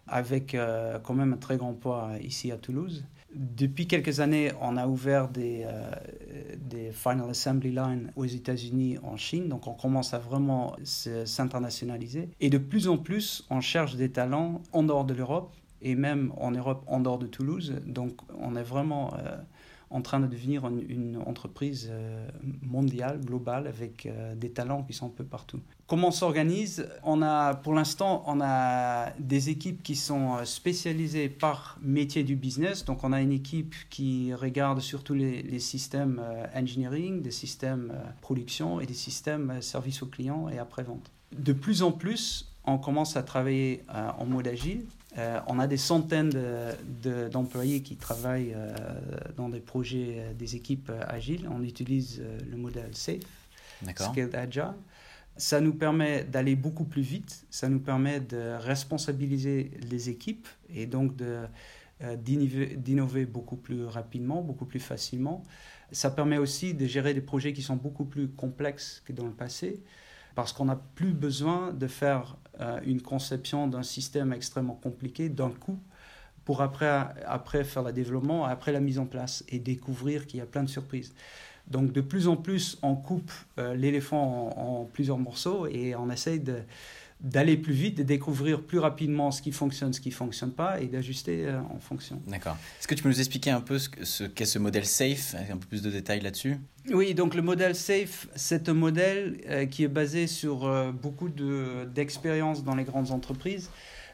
avec 0.07 0.55
euh, 0.55 0.97
quand 1.03 1.13
même 1.13 1.33
un 1.33 1.37
très 1.37 1.57
grand 1.57 1.73
poids 1.73 2.13
ici 2.23 2.51
à 2.51 2.57
Toulouse. 2.57 3.03
Depuis 3.35 3.87
quelques 3.87 4.21
années, 4.21 4.51
on 4.61 4.77
a 4.77 4.87
ouvert 4.87 5.27
des, 5.27 5.65
euh, 5.65 5.91
des 6.57 6.91
Final 6.91 7.29
Assembly 7.29 7.71
Lines 7.71 8.11
aux 8.15 8.25
États-Unis, 8.25 8.97
en 9.03 9.17
Chine, 9.17 9.49
donc 9.49 9.67
on 9.67 9.73
commence 9.73 10.13
à 10.13 10.19
vraiment 10.19 10.75
s'internationaliser. 10.83 12.29
Et 12.39 12.49
de 12.49 12.57
plus 12.57 12.87
en 12.87 12.97
plus, 12.97 13.45
on 13.49 13.59
cherche 13.59 13.95
des 13.95 14.09
talents 14.09 14.61
en 14.71 14.83
dehors 14.83 15.03
de 15.03 15.13
l'Europe 15.13 15.53
et 15.81 15.95
même 15.95 16.31
en 16.37 16.51
Europe, 16.51 16.83
en 16.87 16.99
dehors 16.99 17.19
de 17.19 17.27
Toulouse. 17.27 17.75
Donc 17.85 18.13
on 18.39 18.55
est 18.55 18.63
vraiment 18.63 19.13
euh, 19.15 19.37
en 19.89 20.01
train 20.01 20.19
de 20.19 20.27
devenir 20.27 20.65
une, 20.67 21.17
entreprise 21.25 21.89
euh, 21.91 22.27
mondiale, 22.61 23.19
globale, 23.21 23.67
avec 23.67 24.05
euh, 24.05 24.35
des 24.35 24.49
talents 24.49 24.83
qui 24.83 24.93
sont 24.93 25.07
un 25.07 25.13
peu 25.15 25.23
partout. 25.23 25.59
Comment 25.87 26.09
on 26.09 26.11
s'organise? 26.11 26.89
On 27.03 27.21
a, 27.21 27.53
pour 27.55 27.73
l'instant, 27.73 28.23
on 28.27 28.41
a 28.41 29.11
des 29.19 29.49
équipes 29.49 29.83
qui 29.83 29.95
sont 29.95 30.35
euh, 30.35 30.45
spécialisées 30.45 31.29
par 31.29 31.77
métier 31.81 32.23
du 32.23 32.35
business. 32.35 32.85
Donc, 32.85 33.03
on 33.03 33.13
a 33.13 33.21
une 33.21 33.31
équipe 33.31 33.75
qui 33.89 34.33
regarde 34.33 34.79
surtout 34.79 35.13
les, 35.13 35.41
les 35.41 35.59
systèmes 35.59 36.21
engineering, 36.55 37.21
des 37.21 37.31
systèmes 37.31 37.93
production 38.21 38.79
et 38.79 38.85
des 38.85 38.93
systèmes 38.93 39.61
service 39.61 40.01
aux 40.01 40.07
clients 40.07 40.49
et 40.49 40.57
après-vente. 40.57 41.11
De 41.37 41.53
plus 41.53 41.83
en 41.83 41.91
plus, 41.91 42.51
on 42.65 42.77
commence 42.77 43.15
à 43.15 43.23
travailler 43.23 43.83
en 43.89 44.25
mode 44.25 44.47
agile 44.47 44.85
euh, 45.17 45.39
on 45.47 45.59
a 45.59 45.67
des 45.67 45.77
centaines 45.77 46.33
d'employés 47.31 47.81
qui 47.81 47.95
travaillent 47.95 48.53
euh, 48.53 48.73
dans 49.37 49.47
des 49.49 49.61
projets, 49.61 50.17
euh, 50.17 50.33
des 50.33 50.55
équipes 50.55 50.91
agiles. 51.07 51.47
On 51.49 51.63
utilise 51.63 52.21
le 52.49 52.57
modèle 52.57 52.95
SAFE, 52.95 53.21
Scaled 53.95 54.35
Agile. 54.35 54.73
Ça 55.37 55.59
nous 55.61 55.73
permet 55.73 56.23
d'aller 56.23 56.55
beaucoup 56.55 56.85
plus 56.85 57.01
vite, 57.01 57.45
ça 57.49 57.67
nous 57.67 57.79
permet 57.79 58.21
de 58.21 58.55
responsabiliser 58.57 59.71
les 59.89 60.09
équipes 60.09 60.47
et 60.73 60.85
donc 60.85 61.11
d'innover 62.17 63.25
beaucoup 63.25 63.57
plus 63.57 63.83
rapidement, 63.85 64.41
beaucoup 64.41 64.63
plus 64.65 64.79
facilement. 64.79 65.43
Ça 65.91 66.09
permet 66.09 66.37
aussi 66.37 66.73
de 66.73 66.85
gérer 66.85 67.13
des 67.13 67.21
projets 67.21 67.51
qui 67.51 67.61
sont 67.61 67.75
beaucoup 67.75 68.05
plus 68.05 68.29
complexes 68.29 69.01
que 69.05 69.11
dans 69.11 69.25
le 69.25 69.33
passé. 69.33 69.81
parce 70.35 70.53
qu'on 70.53 70.65
n'a 70.65 70.79
plus 70.95 71.13
besoin 71.13 71.73
de 71.73 71.87
faire 71.87 72.37
une 72.85 73.01
conception 73.01 73.67
d'un 73.67 73.83
système 73.83 74.33
extrêmement 74.33 74.75
compliqué 74.75 75.29
d'un 75.29 75.49
coup 75.49 75.79
pour 76.45 76.61
après, 76.61 76.87
après 77.25 77.63
faire 77.63 77.83
le 77.83 77.91
développement, 77.91 78.45
après 78.45 78.71
la 78.71 78.79
mise 78.79 78.99
en 78.99 79.05
place 79.05 79.43
et 79.49 79.59
découvrir 79.59 80.27
qu'il 80.27 80.39
y 80.39 80.41
a 80.41 80.45
plein 80.45 80.63
de 80.63 80.69
surprises. 80.69 81.13
Donc 81.67 81.91
de 81.91 82.01
plus 82.01 82.27
en 82.27 82.35
plus, 82.35 82.77
on 82.83 82.95
coupe 82.95 83.31
l'éléphant 83.57 84.53
en, 84.55 84.85
plusieurs 84.85 85.17
morceaux 85.17 85.67
et 85.67 85.95
on 85.95 86.09
essaye 86.11 86.39
de, 86.39 86.59
d'aller 87.21 87.57
plus 87.57 87.73
vite, 87.73 87.97
de 87.97 88.03
découvrir 88.03 88.61
plus 88.61 88.79
rapidement 88.79 89.31
ce 89.31 89.41
qui 89.41 89.51
fonctionne, 89.51 89.93
ce 89.93 90.01
qui 90.01 90.09
ne 90.09 90.13
fonctionne 90.13 90.51
pas 90.51 90.81
et 90.81 90.87
d'ajuster 90.87 91.45
euh, 91.47 91.59
en 91.73 91.79
fonction. 91.79 92.21
D'accord. 92.27 92.57
Est-ce 92.79 92.87
que 92.87 92.95
tu 92.95 93.01
peux 93.01 93.09
nous 93.09 93.19
expliquer 93.19 93.51
un 93.51 93.61
peu 93.61 93.79
ce 93.79 94.23
qu'est 94.25 94.45
ce, 94.45 94.59
modèle 94.59 94.85
SAFE, 94.85 95.35
avec 95.35 95.49
un 95.49 95.57
peu 95.57 95.67
plus 95.67 95.81
de 95.81 95.89
détails 95.89 96.21
là-dessus? 96.21 96.57
Oui, 96.91 97.13
donc 97.13 97.33
le 97.33 97.41
modèle 97.41 97.75
SAFE, 97.75 98.27
c'est 98.35 98.69
un 98.69 98.73
modèle 98.73 99.39
euh, 99.47 99.65
qui 99.65 99.83
est 99.83 99.89
basé 99.89 100.27
sur 100.27 100.65
euh, 100.65 100.91
beaucoup 100.91 101.29
d'expériences 101.29 102.63
dans 102.63 102.75
les 102.75 102.83
grandes 102.83 103.11
entreprises, 103.11 103.69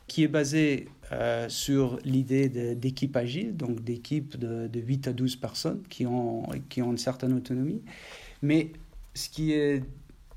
qui 0.08 0.24
est 0.24 0.30
basé 0.30 0.88
sur 1.50 2.00
l'idée 2.06 2.48
d'équipe 2.76 3.16
agile, 3.18 3.56
donc 3.58 3.84
d'équipes 3.84 4.38
de, 4.38 4.68
de, 4.68 4.80
8 4.80 5.10
à 5.10 5.14
12 5.14 5.36
personnes 5.36 5.84
qui 5.90 6.06
ont, 6.06 6.44
qui 6.70 6.82
ont 6.82 6.92
une 6.92 6.98
certaine 6.98 7.34
autonomie. 7.34 7.82
Mais 8.42 8.72
ce 9.14 9.30
qui 9.30 9.52
est 9.52 9.84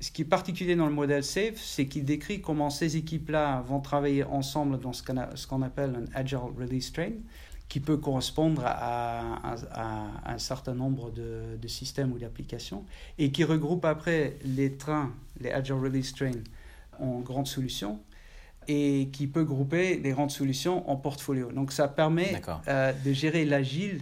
ce 0.05 0.11
qui 0.11 0.21
est 0.21 0.25
particulier 0.25 0.75
dans 0.75 0.85
le 0.85 0.93
modèle 0.93 1.23
SAFE, 1.23 1.57
c'est 1.57 1.87
qu'il 1.87 2.05
décrit 2.05 2.39
comment 2.39 2.69
ces 2.69 2.95
équipes-là 2.95 3.61
vont 3.61 3.79
travailler 3.79 4.23
ensemble 4.23 4.79
dans 4.79 4.93
ce 4.93 5.47
qu'on 5.47 5.61
appelle 5.63 5.95
un 5.95 6.05
Agile 6.15 6.37
Release 6.55 6.93
Train, 6.93 7.13
qui 7.67 7.79
peut 7.79 7.97
correspondre 7.97 8.61
à, 8.63 9.55
un 10.23 10.37
certain 10.37 10.75
nombre 10.75 11.09
de, 11.09 11.57
de 11.59 11.67
systèmes 11.67 12.11
ou 12.11 12.19
d'applications, 12.19 12.85
et 13.17 13.31
qui 13.31 13.43
regroupe 13.43 13.83
après 13.83 14.37
les 14.45 14.73
trains, 14.73 15.11
les 15.41 15.49
Agile 15.49 15.73
Release 15.73 16.13
Train, 16.13 16.39
en 16.99 17.21
grandes 17.21 17.47
solutions, 17.47 17.99
et 18.67 19.09
qui 19.11 19.25
peut 19.25 19.43
grouper 19.43 19.97
les 19.97 20.11
grandes 20.11 20.29
solutions 20.29 20.87
en 20.87 20.97
portfolio. 20.97 21.51
Donc 21.51 21.71
ça 21.71 21.87
permet 21.87 22.39
euh, 22.67 22.93
de 23.03 23.11
gérer 23.11 23.43
l'agile 23.43 24.01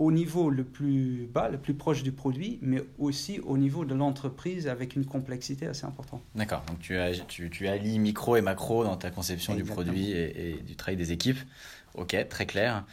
au 0.00 0.10
niveau 0.10 0.48
le 0.48 0.64
plus 0.64 1.28
bas, 1.32 1.50
le 1.50 1.58
plus 1.58 1.74
proche 1.74 2.02
du 2.02 2.10
produit, 2.10 2.58
mais 2.62 2.82
aussi 2.98 3.38
au 3.40 3.58
niveau 3.58 3.84
de 3.84 3.94
l'entreprise 3.94 4.66
avec 4.66 4.96
une 4.96 5.04
complexité 5.04 5.66
assez 5.66 5.84
importante. 5.84 6.22
D'accord, 6.34 6.64
donc 6.66 6.80
tu, 6.80 6.96
as, 6.96 7.12
tu, 7.28 7.50
tu, 7.50 7.68
allies 7.68 7.98
micro 7.98 8.34
et 8.36 8.40
macro 8.40 8.82
dans 8.82 8.96
ta 8.96 9.10
conception 9.10 9.54
du 9.54 9.62
produit 9.62 10.10
et, 10.12 10.52
et, 10.52 10.54
du 10.54 10.74
travail 10.74 10.96
des 10.96 11.12
équipes. 11.12 11.38
Ok, 11.94 12.16
très 12.30 12.46
clair. 12.46 12.84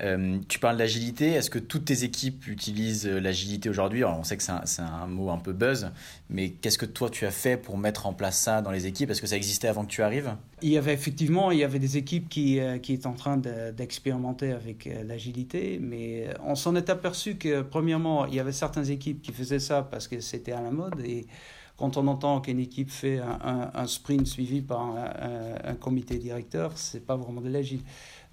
Euh, 0.00 0.38
tu 0.48 0.58
parles 0.58 0.76
d'agilité. 0.76 1.32
Est-ce 1.32 1.50
que 1.50 1.58
toutes 1.58 1.84
tes 1.84 2.04
équipes 2.04 2.46
utilisent 2.48 3.06
euh, 3.06 3.20
l'agilité 3.20 3.68
aujourd'hui? 3.68 4.04
On 4.04 4.24
sait 4.24 4.36
que 4.36 4.42
c'est 4.42 4.82
un, 4.82 5.06
mot 5.06 5.30
un 5.30 5.38
peu 5.38 5.52
buzz, 5.52 5.90
mais 6.28 6.50
qu'est-ce 6.50 6.78
que 6.78 6.86
toi 6.86 7.10
tu 7.10 7.26
as 7.26 7.30
fait 7.30 7.56
pour 7.56 7.78
mettre 7.78 8.06
en 8.06 8.12
place 8.12 8.38
ça 8.38 8.60
dans 8.60 8.72
les 8.72 8.86
équipes? 8.86 9.10
Est-ce 9.10 9.20
que 9.20 9.26
ça 9.28 9.36
existait 9.36 9.68
avant 9.68 9.84
que 9.84 9.90
tu 9.90 10.02
arrives? 10.02 10.34
Il 10.62 10.70
y 10.70 10.78
avait 10.78 10.92
effectivement, 10.92 11.50
il 11.52 11.58
y 11.58 11.64
avait 11.64 11.78
des 11.78 11.96
équipes 11.96 12.28
qui, 12.28 12.58
euh, 12.58 12.74
étaient 12.74 13.06
en 13.06 13.12
train 13.12 13.36
d'expérimenter 13.36 14.52
avec 14.52 14.88
l'agilité, 15.04 15.78
mais 15.80 16.28
on 16.44 16.54
s'en 16.54 16.74
est 16.74 16.90
aperçu 16.90 17.36
que 17.36 17.62
premièrement, 17.62 18.26
il 18.26 18.34
y 18.34 18.40
avait 18.40 18.52
certaines 18.52 18.90
équipes 18.90 19.22
qui 19.22 19.32
faisaient 19.32 19.60
ça 19.60 19.82
parce 19.82 20.08
que 20.08 20.20
c'était 20.20 20.52
à 20.52 20.60
la 20.60 20.70
mode 20.70 21.00
et 21.04 21.26
quand 21.76 21.96
on 21.96 22.06
entend 22.06 22.40
qu'une 22.40 22.60
équipe 22.60 22.88
fait 22.88 23.18
un, 23.18 23.86
sprint 23.88 24.28
suivi 24.28 24.62
par 24.62 24.80
un, 24.80 25.10
un 25.64 25.74
comité 25.74 26.18
directeur, 26.18 26.70
c'est 26.76 27.04
pas 27.04 27.16
vraiment 27.16 27.40
de 27.40 27.48
l'agile. 27.48 27.80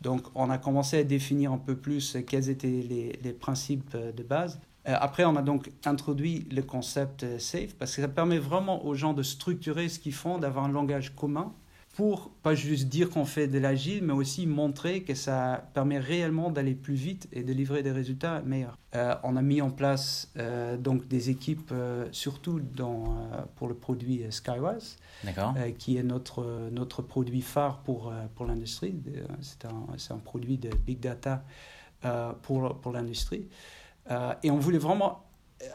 Donc, 0.01 0.27
on 0.35 0.49
a 0.49 0.57
commencé 0.57 0.97
à 0.97 1.03
définir 1.03 1.51
un 1.51 1.57
peu 1.57 1.75
plus 1.75 2.17
quels 2.27 2.49
étaient 2.49 2.67
les, 2.67 3.33
principes 3.33 3.95
de 3.95 4.23
base. 4.23 4.59
Euh, 4.87 4.95
après, 4.99 5.25
on 5.25 5.35
a 5.35 5.41
donc 5.41 5.71
introduit 5.85 6.47
le 6.51 6.63
concept 6.63 7.37
SAFE 7.39 7.75
parce 7.75 7.95
que 7.95 8.01
ça 8.01 8.07
permet 8.07 8.39
vraiment 8.39 8.85
aux 8.85 8.95
gens 8.95 9.13
de 9.13 9.23
structurer 9.23 9.89
ce 9.89 9.99
qu'ils 9.99 10.13
font, 10.13 10.39
d'avoir 10.39 10.65
un 10.65 10.71
langage 10.71 11.15
commun 11.15 11.53
pour 11.93 12.31
pas 12.41 12.55
juste 12.55 12.87
dire 12.87 13.09
qu'on 13.09 13.25
fait 13.25 13.47
de 13.47 13.59
l'agile, 13.59 14.03
mais 14.03 14.13
aussi 14.13 14.47
montrer 14.47 15.03
que 15.03 15.13
ça 15.13 15.65
permet 15.73 15.99
réellement 15.99 16.49
d'aller 16.49 16.73
plus 16.73 16.93
vite 16.93 17.27
et 17.33 17.43
de 17.43 17.51
livrer 17.51 17.83
des 17.83 17.91
résultats 17.91 18.41
meilleurs. 18.41 18.77
Euh, 18.95 19.15
on 19.23 19.35
a 19.35 19.41
mis 19.41 19.61
en 19.61 19.69
place 19.69 20.31
euh, 20.37 20.77
donc 20.77 21.07
des 21.07 21.29
équipes, 21.29 21.69
euh, 21.73 22.07
surtout 22.11 22.61
dans, 22.61 23.15
pour 23.55 23.67
le 23.67 23.73
produit 23.73 24.23
Skywise, 24.29 24.97
qui 25.77 25.97
est 25.97 26.03
notre, 26.03 26.69
notre 26.71 27.01
produit 27.01 27.41
phare 27.41 27.79
pour, 27.79 28.13
pour 28.35 28.45
l'industrie. 28.45 28.95
C'est 29.41 29.65
un, 29.65 30.15
un, 30.15 30.17
produit 30.17 30.57
de 30.57 30.69
big 30.69 30.99
data 30.99 31.43
pour, 32.41 32.79
pour 32.79 32.93
l'industrie. 32.93 33.47
et 34.43 34.49
on 34.49 34.57
voulait 34.57 34.77
vraiment 34.77 35.25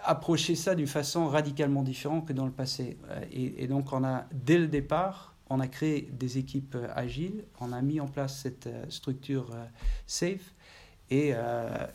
approcher 0.03 0.57
ça 0.57 0.75
d'une 0.75 0.89
façon 0.89 1.29
radicalement 1.29 1.83
différente 1.83 2.27
que 2.27 2.33
dans 2.33 2.47
le 2.47 2.53
passé. 2.53 2.97
Et, 3.31 3.63
et 3.63 3.69
donc 3.69 3.93
on 3.93 4.03
a, 4.03 4.25
dès 4.33 4.59
le 4.59 4.67
départ, 4.67 5.36
on 5.49 5.61
a 5.61 5.69
créé 5.69 6.09
des 6.13 6.39
équipes 6.39 6.75
euh, 6.75 6.89
agiles, 6.95 7.45
on 7.61 7.73
a 7.73 7.81
mis 7.83 8.01
en 8.01 8.07
place 8.07 8.41
cette 8.43 8.67
euh, 8.67 8.85
structure 8.89 9.51
euh, 9.53 9.65
SAFE 10.07 10.55
et 11.09 11.35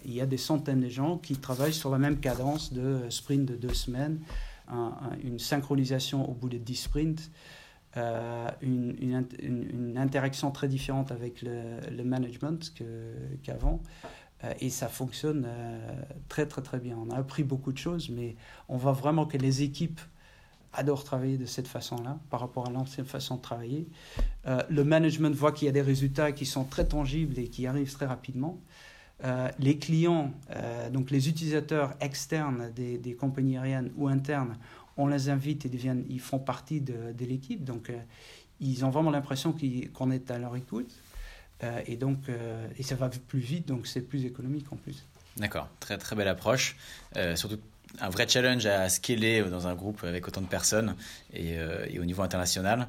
il 0.05 0.13
y 0.13 0.21
a 0.21 0.25
des 0.25 0.37
centaines 0.37 0.79
de 0.79 0.87
gens 0.87 1.17
qui 1.17 1.35
travaillent 1.35 1.73
sur 1.73 1.89
la 1.89 1.97
même 1.97 2.21
cadence 2.21 2.71
de 2.71 3.09
sprint 3.09 3.45
de 3.45 3.55
deux 3.55 3.73
semaines, 3.73 4.21
une 5.21 5.37
synchronisation 5.37 6.29
au 6.29 6.33
bout 6.33 6.47
de 6.47 6.57
dix 6.57 6.77
sprints, 6.77 7.29
une, 7.97 9.25
une, 9.41 9.97
interaction 9.97 10.49
très 10.51 10.69
différente 10.69 11.11
avec 11.11 11.41
le, 11.41 12.03
management 12.05 12.73
qu'avant. 13.43 13.81
et 14.61 14.69
ça 14.69 14.87
fonctionne 14.87 15.45
très 16.29 16.45
très 16.45 16.61
très 16.61 16.79
bien. 16.79 16.97
On 16.97 17.09
a 17.09 17.17
appris 17.17 17.43
beaucoup 17.43 17.73
de 17.73 17.77
choses, 17.77 18.09
mais 18.09 18.37
on 18.69 18.77
voit 18.77 18.93
vraiment 18.93 19.25
que 19.25 19.37
les 19.37 19.61
équipes 19.61 19.99
adore 20.73 21.03
travailler 21.03 21.37
de 21.37 21.45
cette 21.45 21.67
façon-là 21.67 22.17
par 22.29 22.39
rapport 22.39 22.67
à 22.67 22.71
l'ancienne 22.71 23.05
façon 23.05 23.35
de 23.35 23.41
travailler. 23.41 23.87
Euh, 24.47 24.61
le 24.69 24.83
management 24.83 25.35
voit 25.35 25.51
qu'il 25.51 25.65
y 25.65 25.69
a 25.69 25.71
des 25.71 25.81
résultats 25.81 26.31
qui 26.31 26.45
sont 26.45 26.63
très 26.63 26.85
tangibles 26.85 27.37
et 27.39 27.47
qui 27.47 27.67
arrivent 27.67 27.91
très 27.91 28.05
rapidement. 28.05 28.59
Euh, 29.23 29.49
les 29.59 29.77
clients, 29.77 30.33
euh, 30.51 30.89
donc 30.89 31.11
les 31.11 31.29
utilisateurs 31.29 31.93
externes 31.99 32.71
des, 32.73 33.15
compagnies 33.19 33.57
aériennes 33.57 33.91
ou 33.97 34.07
internes, 34.07 34.57
on 34.97 35.07
les 35.07 35.29
invite 35.29 35.65
et 35.65 35.69
deviennent, 35.69 36.05
ils 36.09 36.19
font 36.19 36.39
partie 36.39 36.81
de, 36.81 37.11
de 37.13 37.25
l'équipe. 37.25 37.63
Donc, 37.63 37.91
ils 38.59 38.85
ont 38.85 38.89
vraiment 38.89 39.11
l'impression 39.11 39.55
qu'on 39.93 40.11
est 40.11 40.31
à 40.31 40.37
leur 40.37 40.55
écoute. 40.55 40.91
et 41.85 41.95
donc, 41.95 42.17
et 42.77 42.83
ça 42.83 42.95
va 42.95 43.09
plus 43.09 43.39
vite, 43.39 43.67
donc 43.67 43.87
c'est 43.87 44.01
plus 44.01 44.25
économique 44.25 44.71
en 44.71 44.75
plus. 44.75 45.05
D'accord, 45.37 45.69
très 45.79 45.97
très 45.97 46.15
belle 46.15 46.27
approche. 46.27 46.75
surtout 47.35 47.57
un 47.99 48.09
vrai 48.09 48.27
challenge 48.27 48.65
à 48.65 48.89
scaler 48.89 49.43
dans 49.43 49.67
un 49.67 49.75
groupe 49.75 50.03
avec 50.03 50.27
autant 50.27 50.41
de 50.41 50.47
personnes 50.47 50.95
et, 51.33 51.57
euh, 51.57 51.85
au 51.99 52.05
niveau 52.05 52.21
international. 52.21 52.87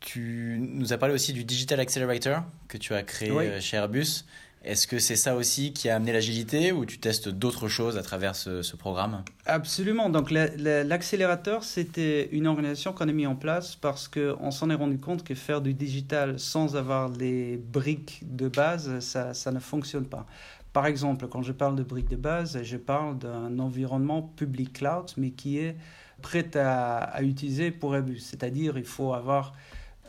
Tu 0.00 0.58
nous 0.60 0.92
as 0.92 0.98
parlé 0.98 1.14
aussi 1.14 1.32
du 1.32 1.44
Digital 1.44 1.78
Accelerator 1.80 2.42
que 2.68 2.76
tu 2.76 2.94
as 2.94 3.02
créé 3.02 3.30
euh, 3.30 3.60
chez 3.60 3.76
Airbus. 3.76 4.24
Est-ce 4.64 4.86
que 4.86 5.00
c'est 5.00 5.16
ça 5.16 5.34
aussi 5.34 5.72
qui 5.72 5.88
a 5.88 5.96
amené 5.96 6.12
l'agilité 6.12 6.70
ou 6.70 6.86
tu 6.86 6.98
testes 6.98 7.28
d'autres 7.28 7.66
choses 7.66 7.98
à 7.98 8.02
travers 8.02 8.36
ce, 8.36 8.76
programme? 8.76 9.24
Absolument. 9.44 10.08
Donc 10.08 10.30
l'accélérateur, 10.30 11.64
c'était 11.64 12.28
une 12.30 12.46
organisation 12.46 12.92
qu'on 12.92 13.08
a 13.08 13.12
mis 13.12 13.26
en 13.26 13.34
place 13.34 13.74
parce 13.74 14.06
qu'on 14.06 14.50
s'en 14.52 14.70
est 14.70 14.74
rendu 14.74 14.98
compte 14.98 15.24
que 15.24 15.34
faire 15.34 15.62
du 15.62 15.74
digital 15.74 16.38
sans 16.38 16.76
avoir 16.76 17.08
les 17.08 17.56
briques 17.56 18.20
de 18.22 18.46
base, 18.48 19.00
ça, 19.00 19.34
ça 19.34 19.50
ne 19.50 19.58
fonctionne 19.58 20.06
pas. 20.06 20.26
Par 20.72 20.86
exemple, 20.86 21.28
quand 21.28 21.42
je 21.42 21.52
parle 21.52 21.76
de 21.76 21.82
briques 21.82 22.08
de 22.08 22.16
base, 22.16 22.62
je 22.62 22.76
parle 22.76 23.18
d'un 23.18 23.58
environnement 23.58 24.22
public 24.22 24.72
cloud, 24.72 25.10
mais 25.16 25.30
qui 25.30 25.58
est 25.58 25.76
prêt 26.22 26.56
à, 26.56 27.22
utiliser 27.22 27.70
pour 27.70 27.94
Airbus. 27.94 28.20
C'est-à-dire, 28.20 28.78
il 28.78 28.84
faut 28.84 29.12
avoir 29.12 29.52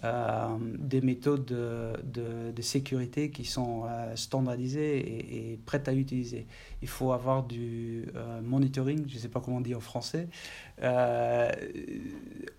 euh, 0.06 0.58
des 0.62 1.02
méthodes 1.02 1.46
de, 1.46 2.52
de, 2.52 2.62
sécurité 2.62 3.30
qui 3.30 3.46
sont 3.46 3.84
euh, 3.86 4.16
standardisées 4.16 5.52
et, 5.52 5.60
prêtes 5.66 5.88
à 5.88 5.94
utiliser. 5.94 6.46
Il 6.82 6.88
faut 6.88 7.12
avoir 7.12 7.44
du 7.44 8.06
euh, 8.16 8.42
monitoring, 8.42 9.06
je 9.08 9.16
ne 9.16 9.20
sais 9.20 9.30
pas 9.30 9.42
comment 9.42 9.58
on 9.58 9.62
dit 9.62 9.76
en 9.76 9.82
français, 9.82 10.28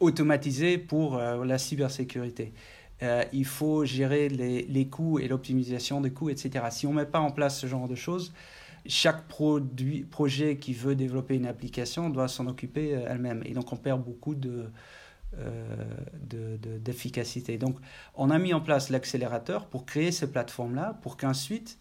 automatisé 0.00 0.76
pour 0.78 1.16
la 1.18 1.58
cybersécurité. 1.58 2.52
Euh, 3.02 3.24
il 3.32 3.44
faut 3.44 3.84
gérer 3.84 4.28
les, 4.28 4.62
les 4.62 4.88
coûts 4.88 5.18
et 5.18 5.28
l'optimisation 5.28 6.00
des 6.00 6.12
coûts, 6.12 6.30
etc. 6.30 6.64
Si 6.70 6.86
on 6.86 6.92
ne 6.92 6.98
met 6.98 7.06
pas 7.06 7.20
en 7.20 7.30
place 7.30 7.58
ce 7.58 7.66
genre 7.66 7.88
de 7.88 7.94
choses, 7.94 8.32
chaque 8.86 9.26
produit, 9.28 10.04
projet 10.04 10.56
qui 10.58 10.74
veut 10.74 10.94
développer 10.94 11.36
une 11.36 11.46
application 11.46 12.10
doit 12.10 12.28
s'en 12.28 12.46
occuper 12.46 12.94
euh, 12.94 13.06
elle-même. 13.08 13.42
Et 13.44 13.52
donc 13.52 13.72
on 13.72 13.76
perd 13.76 14.02
beaucoup 14.02 14.34
de, 14.34 14.70
euh, 15.38 16.56
d'efficacité. 16.78 17.58
donc 17.58 17.76
on 18.14 18.30
a 18.30 18.38
mis 18.38 18.54
en 18.54 18.60
place 18.60 18.90
l'accélérateur 18.90 19.66
pour 19.66 19.86
créer 19.86 20.12
ces 20.12 20.30
plateformes-là, 20.30 20.98
pour 21.02 21.16
qu'ensuite 21.16 21.78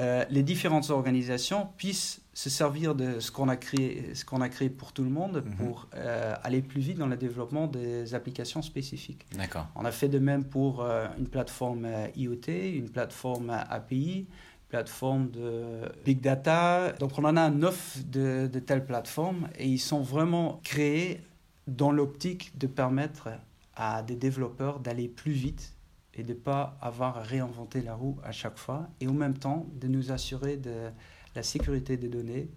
euh, 0.00 0.24
les 0.30 0.42
différentes 0.42 0.88
organisations 0.90 1.68
puissent 1.76 2.22
se 2.32 2.48
servir 2.48 2.94
de 2.94 3.20
ce 3.20 3.30
qu'on 3.30 3.48
a 3.48 3.56
créé, 3.56 4.14
ce 4.14 4.24
qu'on 4.24 4.40
a 4.40 4.48
créé 4.48 4.70
pour 4.70 4.92
tout 4.92 5.04
le 5.04 5.10
monde 5.10 5.44
mhm. 5.44 5.56
pour 5.56 5.88
euh, 5.94 6.34
aller 6.42 6.62
plus 6.62 6.80
vite 6.80 6.96
dans 6.96 7.06
le 7.06 7.16
développement 7.16 7.66
des 7.66 8.14
applications 8.14 8.62
spécifiques. 8.62 9.26
D'accord. 9.36 9.66
On 9.74 9.84
a 9.84 9.92
fait 9.92 10.08
de 10.08 10.18
même 10.18 10.44
pour 10.44 10.82
euh, 10.82 11.06
une 11.18 11.28
plateforme 11.28 11.86
IoT, 12.16 12.48
une 12.48 12.88
plateforme 12.88 13.50
API, 13.50 14.26
plateforme 14.70 15.30
de 15.30 15.82
big 16.06 16.20
data. 16.20 16.92
Donc 16.92 17.18
on 17.18 17.24
en 17.24 17.36
a 17.36 17.50
neuf 17.50 17.98
de, 18.06 18.48
de 18.50 18.58
telles 18.58 18.86
plateformes 18.86 19.48
et 19.58 19.66
ils 19.68 19.78
sont 19.78 20.00
vraiment 20.00 20.60
créés 20.64 21.20
dans 21.66 21.92
l'optique 21.92 22.56
de 22.56 22.66
permettre 22.66 23.28
à 23.76 24.02
des 24.02 24.16
développeurs 24.16 24.80
d'aller 24.80 25.08
plus 25.08 25.32
vite 25.32 25.74
et 26.14 26.22
de 26.22 26.32
ne 26.32 26.38
pas 26.38 26.76
avoir 26.80 27.18
à 27.18 27.22
réinventer 27.22 27.82
la 27.82 27.94
roue 27.94 28.18
à 28.24 28.32
chaque 28.32 28.58
fois, 28.58 28.88
et 29.00 29.08
en 29.08 29.12
même 29.12 29.38
temps 29.38 29.66
de 29.80 29.88
nous 29.88 30.12
assurer 30.12 30.56
de 30.56 30.90
la 31.34 31.42
sécurité 31.42 31.96
des 31.96 32.08
données 32.08 32.48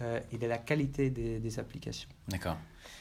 euh, 0.00 0.20
et 0.32 0.38
de 0.38 0.46
la 0.46 0.58
qualité 0.58 1.10
des, 1.10 1.58
applications. 1.58 2.08
D'accord. 2.28 2.56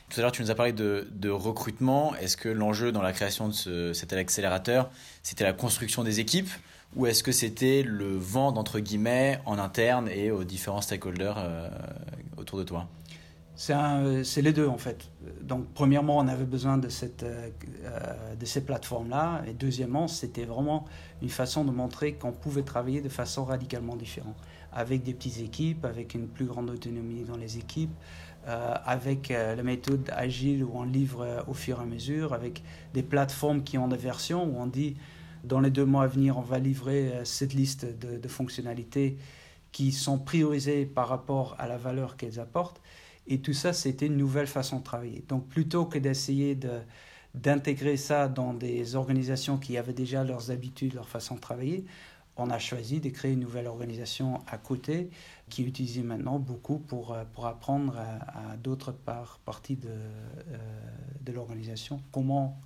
Tout 0.09 0.19
à 0.19 0.23
l'heure, 0.23 0.31
tu 0.31 0.41
nous 0.41 0.51
as 0.51 0.55
parlé 0.55 0.73
de, 0.73 1.07
de 1.11 1.29
recrutement. 1.29 2.15
Est-ce 2.15 2.37
que 2.37 2.49
l'enjeu 2.49 2.91
dans 2.91 3.01
la 3.01 3.13
création 3.13 3.47
de 3.47 3.53
ce, 3.53 3.93
cet 3.93 4.13
accélérateur, 4.13 4.91
c'était 5.23 5.43
la 5.43 5.53
construction 5.53 6.03
des 6.03 6.19
équipes 6.19 6.49
ou 6.95 7.07
est-ce 7.07 7.23
que 7.23 7.31
c'était 7.31 7.81
le 7.81 8.15
vendre, 8.15 8.59
entre 8.59 8.79
guillemets, 8.79 9.39
en 9.45 9.57
interne 9.57 10.07
et 10.09 10.29
aux 10.29 10.43
différents 10.43 10.81
stakeholders 10.81 11.37
euh, 11.39 11.69
autour 12.37 12.59
de 12.59 12.63
toi? 12.63 12.87
C'est 13.55 14.41
les 14.41 14.53
deux 14.53 14.67
en 14.67 14.77
fait. 14.77 15.09
Donc 15.41 15.67
premièrement, 15.73 16.17
on 16.17 16.27
avait 16.27 16.45
besoin 16.45 16.79
euh, 16.79 16.89
euh, 17.23 18.35
de 18.35 18.45
ces 18.45 18.65
plateformes-là. 18.65 19.43
Et 19.47 19.53
deuxièmement, 19.53 20.07
c'était 20.07 20.45
vraiment 20.45 20.85
une 21.21 21.29
façon 21.29 21.63
de 21.63 21.71
montrer 21.71 22.13
qu'on 22.13 22.31
pouvait 22.31 22.63
travailler 22.63 23.01
de 23.01 23.09
façon 23.09 23.45
radicalement 23.45 23.95
différente. 23.95 24.35
Avec 24.71 25.03
des 25.03 25.13
petites 25.13 25.39
équipes, 25.39 25.85
avec 25.85 26.15
une 26.15 26.27
plus 26.27 26.45
grande 26.45 26.71
autonomie 26.71 27.23
dans 27.23 27.37
les 27.37 27.59
équipes, 27.59 27.93
euh, 28.47 28.73
avec 28.85 29.29
la 29.29 29.61
méthode 29.61 30.09
agile 30.15 30.63
où 30.63 30.71
on 30.73 30.83
livre 30.83 31.45
au 31.47 31.53
fur 31.53 31.79
et 31.79 31.83
à 31.83 31.85
mesure, 31.85 32.33
avec 32.33 32.63
des 32.93 33.03
plateformes 33.03 33.63
qui 33.63 33.77
ont 33.77 33.87
des 33.87 33.97
versions 33.97 34.43
où 34.45 34.59
on 34.59 34.65
dit 34.65 34.97
dans 35.43 35.59
les 35.59 35.69
deux 35.69 35.85
mois 35.85 36.05
à 36.05 36.07
venir, 36.07 36.37
on 36.37 36.41
va 36.41 36.57
livrer 36.57 37.11
cette 37.23 37.53
liste 37.53 37.85
de 37.85 38.27
fonctionnalités 38.27 39.17
qui 39.73 39.91
sont 39.91 40.17
priorisées 40.17 40.85
par 40.85 41.09
rapport 41.09 41.55
à 41.59 41.67
la 41.67 41.77
valeur 41.77 42.15
qu'elles 42.15 42.39
apportent. 42.39 42.81
Et 43.27 43.39
tout 43.39 43.53
ça, 43.53 43.73
c'était 43.73 44.07
une 44.07 44.17
nouvelle 44.17 44.47
façon 44.47 44.79
de 44.79 44.83
travailler. 44.83 45.23
Donc 45.27 45.47
plutôt 45.47 45.85
que 45.85 45.97
d'essayer 45.97 46.55
de, 46.55 46.81
d'intégrer 47.33 47.97
ça 47.97 48.27
dans 48.27 48.53
des 48.53 48.95
organisations 48.95 49.57
qui 49.57 49.77
avaient 49.77 49.93
déjà 49.93 50.23
leurs 50.23 50.51
habitudes, 50.51 50.93
leur 50.93 51.07
façon 51.07 51.35
de 51.35 51.39
travailler, 51.39 51.85
on 52.35 52.49
a 52.49 52.59
choisi 52.59 52.99
de 52.99 53.09
créer 53.09 53.33
une 53.33 53.41
nouvelle 53.41 53.67
organisation 53.67 54.41
à 54.47 54.57
côté 54.57 55.09
qui 55.49 55.63
utilisait 55.63 56.01
maintenant 56.01 56.39
beaucoup 56.39 56.79
pour, 56.79 57.13
euh, 57.13 57.23
pour 57.33 57.45
apprendre 57.45 57.95
à, 57.97 58.57
d'autres 58.57 58.91
parties 59.45 59.75
de, 59.75 59.87
euh, 59.89 60.57
de 61.21 61.31
l'organisation 61.31 62.01
comment, 62.11 62.59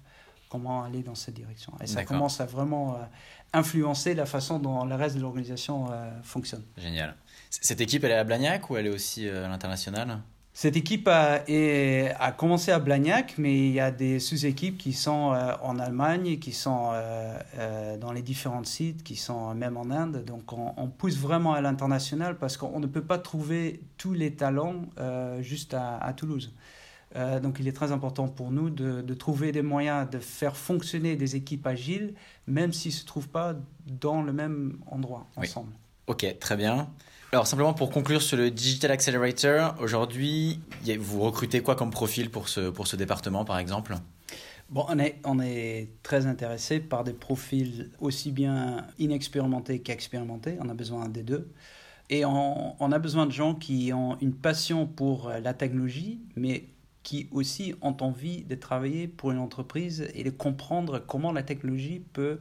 comment 0.49 0.83
aller 0.83 1.03
dans 1.03 1.15
cette 1.15 1.33
direction. 1.33 1.73
Et 1.81 1.87
ça 1.87 2.05
commence 2.05 2.39
à 2.39 2.45
vraiment 2.45 2.95
euh, 2.95 2.99
influencer 3.53 4.15
la 4.15 4.25
façon 4.25 4.59
dont 4.59 4.85
le 4.85 4.95
reste 4.95 5.17
de 5.17 5.21
l'organisation 5.21 5.89
fonctionne. 6.23 6.63
Génial. 6.77 7.15
Cette 7.49 7.81
équipe, 7.81 8.03
elle 8.03 8.11
est 8.11 8.15
à 8.15 8.23
Blagnac 8.23 8.69
ou 8.69 8.77
elle 8.77 8.87
est 8.87 8.93
aussi 8.93 9.27
à 9.27 9.47
l'international? 9.47 10.21
Cette 10.57 10.75
équipe 10.75 11.07
a, 11.07 11.43
a, 12.19 12.31
commencé 12.31 12.71
à 12.71 12.79
Blagnac, 12.79 13.35
mais 13.37 13.67
il 13.67 13.73
y 13.73 13.79
a 13.79 13.91
des 13.91 14.19
sous-équipes 14.19 14.79
qui 14.79 14.91
sont 14.91 15.31
euh, 15.31 15.53
en 15.61 15.77
Allemagne, 15.77 16.39
qui 16.39 16.51
sont 16.51 16.89
euh, 16.93 17.37
euh, 17.59 17.97
dans 17.97 18.11
les 18.11 18.23
différents 18.23 18.63
sites, 18.63 19.03
qui 19.03 19.17
sont 19.17 19.53
même 19.53 19.77
en 19.77 19.91
Inde. 19.91 20.25
Donc 20.25 20.51
on, 20.53 20.87
pousse 20.87 21.19
vraiment 21.19 21.53
à 21.53 21.61
l'international 21.61 22.39
parce 22.39 22.57
qu'on 22.57 22.79
ne 22.79 22.87
peut 22.87 23.03
pas 23.03 23.19
trouver 23.19 23.81
tous 23.97 24.13
les 24.13 24.33
talents 24.33 24.87
juste 25.41 25.75
à, 25.75 26.11
Toulouse. 26.17 26.51
donc 27.15 27.57
il 27.59 27.67
est 27.67 27.75
très 27.75 27.91
important 27.91 28.27
pour 28.27 28.49
nous 28.49 28.71
de, 28.71 29.13
trouver 29.13 29.51
des 29.51 29.61
moyens 29.61 30.09
de 30.09 30.17
faire 30.17 30.57
fonctionner 30.57 31.15
des 31.15 31.35
équipes 31.35 31.67
agiles, 31.67 32.15
même 32.47 32.73
s'ils 32.73 32.93
ne 32.93 32.97
se 32.97 33.05
trouvent 33.05 33.29
pas 33.29 33.53
dans 33.85 34.23
le 34.23 34.33
même 34.33 34.79
endroit 34.87 35.27
ensemble. 35.35 35.73
Ok, 36.07 36.25
très 36.39 36.55
bien. 36.55 36.89
Alors 37.33 37.47
simplement 37.47 37.73
pour 37.73 37.89
conclure 37.89 38.21
sur 38.21 38.37
le 38.37 38.49
Digital 38.49 38.91
Accelerator, 38.91 39.75
aujourd'hui, 39.81 40.61
vous 40.99 41.19
recrutez 41.19 41.61
quoi 41.61 41.75
comme 41.75 41.91
profil 41.91 42.29
pour 42.29 42.47
ce, 42.47 42.69
pour 42.69 42.87
ce 42.87 42.95
département 42.95 43.43
par 43.43 43.59
exemple? 43.59 43.93
Bon, 44.69 44.85
on 44.87 44.99
est, 44.99 45.19
on 45.25 45.41
est 45.41 45.89
très 46.03 46.25
intéressé 46.25 46.79
par 46.79 47.03
des 47.03 47.11
profils 47.11 47.91
aussi 47.99 48.31
bien 48.31 48.87
inexpérimentés 48.99 49.79
qu'expérimentés. 49.79 50.57
On 50.61 50.69
a 50.69 50.73
besoin 50.73 51.09
des 51.09 51.23
deux. 51.23 51.51
Et 52.09 52.23
on, 52.23 52.81
on, 52.81 52.91
a 52.93 52.99
besoin 52.99 53.25
de 53.25 53.33
gens 53.33 53.53
qui 53.53 53.91
ont 53.91 54.17
une 54.21 54.33
passion 54.33 54.87
pour 54.87 55.29
la 55.29 55.53
technologie, 55.53 56.21
mais 56.37 56.69
qui 57.03 57.27
aussi 57.31 57.75
ont 57.81 57.97
envie 57.99 58.43
de 58.43 58.55
travailler 58.55 59.09
pour 59.09 59.31
une 59.31 59.39
entreprise 59.39 60.09
et 60.13 60.23
de 60.23 60.29
comprendre 60.29 60.99
comment 60.99 61.33
la 61.33 61.43
technologie 61.43 62.01
peut 62.13 62.39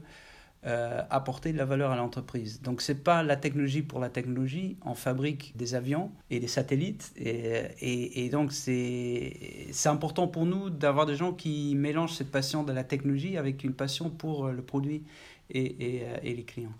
euh, 0.67 1.03
apporter 1.11 1.53
de 1.53 1.59
la 1.59 1.65
valeur 1.65 1.91
à 1.93 1.97
l'entreprise. 1.97 2.61
Donc 2.63 2.81
c'est 2.81 3.03
pas 3.03 3.23
la 3.23 3.37
technologie 3.37 3.83
pour 3.83 4.01
la 4.01 4.09
technologie, 4.09 4.77
on 4.85 4.95
fabrique 4.95 5.57
des 5.57 5.75
avions 5.75 6.11
et 6.31 6.41
des 6.41 6.49
satellites 6.49 7.13
et, 7.17 8.29
donc 8.31 8.53
c'est 8.53 9.69
important 9.85 10.27
pour 10.27 10.45
nous 10.45 10.71
d'avoir 10.71 11.07
des 11.07 11.15
gens 11.15 11.33
qui 11.33 11.75
mélangent 11.77 12.15
cette 12.15 12.31
passion 12.31 12.65
de 12.65 12.73
la 12.73 12.85
technologie 12.85 13.37
avec 13.37 13.63
une 13.65 13.75
passion 13.75 14.11
pour 14.11 14.49
le 14.49 14.63
produit 14.63 15.05
et, 15.51 16.03
et 16.23 16.35
les 16.35 16.45
clients. 16.45 16.75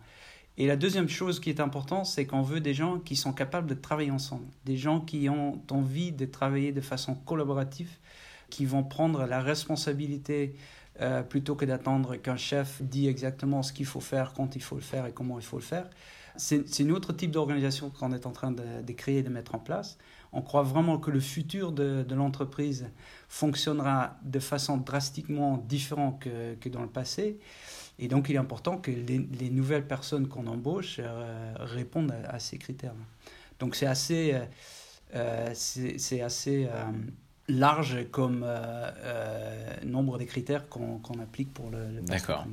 Et 0.59 0.67
la 0.67 0.77
deuxième 0.77 1.09
chose 1.09 1.39
qui 1.39 1.51
est 1.51 1.61
importante, 1.61 2.07
c'est 2.07 2.27
qu'on 2.27 2.41
veut 2.41 2.61
des 2.61 2.73
gens 2.73 2.99
qui 2.99 3.15
sont 3.15 3.33
capables 3.33 3.69
de 3.69 3.75
travailler 3.75 4.11
ensemble, 4.11 4.47
des 4.65 4.77
gens 4.77 5.01
qui 5.01 5.29
ont 5.29 5.61
envie 5.71 6.13
de 6.13 6.25
travailler 6.25 6.73
de 6.73 6.81
façon 6.81 7.15
collaborative, 7.15 7.91
qui 8.49 8.65
vont 8.65 8.83
prendre 8.83 9.27
la 9.27 9.43
responsabilité 9.43 10.55
euh, 11.01 11.23
plutôt 11.23 11.55
que 11.55 11.65
d'attendre 11.65 12.17
qu'un 12.17 12.37
chef 12.37 12.83
dise 12.83 13.09
exactement 13.09 13.63
ce 13.63 13.73
qu'il 13.73 13.85
faut 13.87 14.01
faire, 14.01 14.33
quand 14.33 14.57
il 14.57 14.63
faut 14.63 14.77
le 14.77 14.83
faire 14.83 15.05
et 15.07 15.13
comment 15.13 15.39
il 15.39 15.45
faut 15.45 15.59
le 15.59 15.63
faire. 15.63 15.89
C'est 16.37 16.81
un 16.81 16.91
autre 16.91 17.13
type 17.13 17.31
d'organisation 17.31 17.91
qu'on 17.91 18.13
est 18.13 18.27
en 18.27 18.31
train 18.31 18.51
de, 18.51 18.93
créer 18.93 19.23
de 19.23 19.31
mettre 19.31 19.55
en 19.55 19.59
place. 19.59 19.97
On 20.33 20.43
croit 20.43 20.63
vraiment 20.63 20.99
que 20.99 21.11
le 21.11 21.21
futur 21.21 21.73
de, 21.73 22.05
l'entreprise 22.15 22.91
fonctionnera 23.29 24.19
de 24.23 24.39
façon 24.39 24.77
drastiquement 24.77 25.57
différente 25.69 26.21
que, 26.21 26.55
que, 26.55 26.69
dans 26.69 26.83
le 26.83 26.89
passé. 26.89 27.39
Et 27.99 28.09
donc, 28.09 28.29
il 28.29 28.35
est 28.35 28.39
important 28.39 28.77
que 28.77 28.91
les, 28.91 29.51
nouvelles 29.51 29.87
personnes 29.87 30.29
qu'on 30.29 30.47
embauche 30.47 30.97
euh, 30.99 31.55
répondent 31.59 32.15
à, 32.29 32.39
ces 32.39 32.59
critères. 32.59 32.95
Donc, 33.59 33.75
c'est 33.75 33.87
assez, 33.87 34.39
euh, 35.15 35.51
c'est 35.55 36.21
assez 36.21 36.69
large 37.49 37.99
comme 38.11 38.43
euh, 38.45 38.91
euh, 39.05 39.77
nombre 39.85 40.19
des 40.19 40.27
critères 40.27 40.69
qu'on 40.69 41.21
applique 41.21 41.53
pour 41.53 41.71
le, 41.71 41.79
le 41.95 42.03
D'accord. 42.03 42.47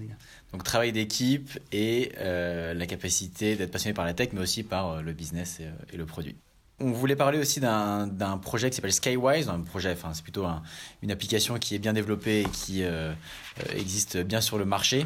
Donc 0.51 0.63
travail 0.63 0.91
d'équipe 0.91 1.59
et 1.71 2.11
euh, 2.19 2.73
la 2.73 2.85
capacité 2.85 3.55
d'être 3.55 3.71
passionné 3.71 3.93
par 3.93 4.05
la 4.05 4.13
tech, 4.13 4.29
mais 4.33 4.41
aussi 4.41 4.63
par 4.63 5.01
le 5.01 5.13
business 5.13 5.59
et, 5.91 5.97
le 5.97 6.05
produit. 6.05 6.35
On 6.79 6.91
voulait 6.91 7.15
parler 7.15 7.39
aussi 7.39 7.59
d'un 7.59 8.39
projet 8.41 8.69
qui 8.69 8.75
s'appelle 8.75 8.93
Skywise, 8.93 9.47
un 9.47 9.61
projet, 9.61 9.93
enfin 9.93 10.11
c'est 10.13 10.23
plutôt 10.23 10.45
une 11.01 11.11
application 11.11 11.57
qui 11.57 11.75
est 11.75 11.79
bien 11.79 11.93
développée 11.93 12.41
et 12.41 12.49
qui 12.49 12.83
existe 13.75 14.17
bien 14.17 14.41
sur 14.41 14.57
le 14.57 14.65
marché. 14.65 15.05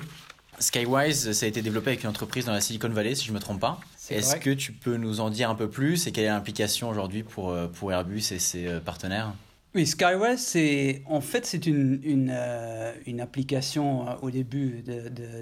Skywise, 0.60 1.34
ça 1.34 1.46
a 1.46 1.50
été 1.50 1.62
développé 1.62 1.92
avec 1.92 2.04
une 2.04 2.10
entreprise 2.10 2.46
dans 2.46 2.54
la 2.54 2.62
Silicon 2.62 2.90
Valley, 2.90 3.14
si 3.14 3.26
je 3.26 3.32
ne 3.32 3.36
me 3.36 3.40
trompe 3.40 3.60
pas. 3.60 3.80
Est-ce 4.10 4.38
que 4.38 4.50
tu 4.50 4.72
peux 4.72 4.96
nous 4.98 5.20
en 5.20 5.30
dire 5.30 5.50
un 5.50 5.56
peu 5.56 5.70
plus? 5.70 6.08
Et 6.08 6.12
quelle 6.12 6.24
est 6.24 6.30
l'implication 6.30 6.90
aujourd'hui 6.90 7.24
pour, 7.24 7.56
pour 7.74 7.92
Airbus 7.92 8.32
et 8.32 8.40
ses 8.40 8.80
partenaires? 8.84 9.34
Oui, 9.76 9.86
Skywise, 9.86 10.40
c'est 10.40 11.04
en 11.06 11.22
fait 11.22 11.46
c'est 11.46 11.68
une, 11.68 12.00
une, 12.04 12.32
euh, 12.32 12.94
application 13.20 14.08
euh, 14.08 14.14
au 14.22 14.32
début 14.32 14.84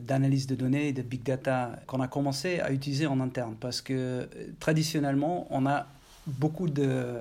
d'analyse 0.02 0.48
de, 0.48 0.56
de, 0.56 0.60
données 0.60 0.94
de 0.94 1.04
big 1.04 1.24
data 1.24 1.80
qu'on 1.88 2.02
a 2.02 2.08
commencé 2.08 2.60
à 2.60 2.72
utiliser 2.72 3.08
en 3.08 3.20
interne 3.22 3.56
parce 3.60 3.82
que 3.82 3.94
euh, 3.94 4.26
traditionnellement 4.60 5.48
on 5.52 5.66
a 5.66 5.88
beaucoup 6.28 6.68
de 6.68 7.20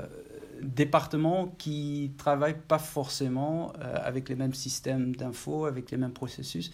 départements 0.63 1.55
qui 1.59 2.13
travaillent 2.17 2.57
pas 2.67 2.79
forcément 2.79 3.73
avec 3.81 4.31
les 4.31 4.35
mêmes 4.35 4.55
systèmes 4.55 5.15
d'infos, 5.15 5.67
avec 5.67 5.91
les 5.91 5.99
mêmes 5.99 6.13
processus. 6.13 6.73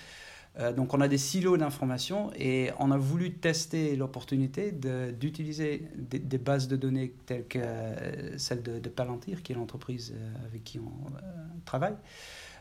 Euh, 0.58 0.72
donc 0.72 0.94
on 0.94 1.00
a 1.00 1.08
des 1.08 1.18
silos 1.18 1.56
d'informations 1.56 2.32
et 2.36 2.70
on 2.78 2.90
a 2.90 2.96
voulu 2.96 3.34
tester 3.34 3.94
l'opportunité 3.94 4.72
d'utiliser 4.72 5.88
des, 5.96 6.38
bases 6.38 6.66
de 6.66 6.76
données 6.76 7.14
telles 7.26 7.46
que 7.46 7.58
euh, 7.62 8.36
celle 8.36 8.62
de, 8.62 8.88
Palantir, 8.88 9.42
qui 9.42 9.52
est 9.52 9.54
l'entreprise 9.54 10.12
euh, 10.14 10.46
avec 10.46 10.64
qui 10.64 10.80
on 10.80 10.90
travaille, 11.64 11.94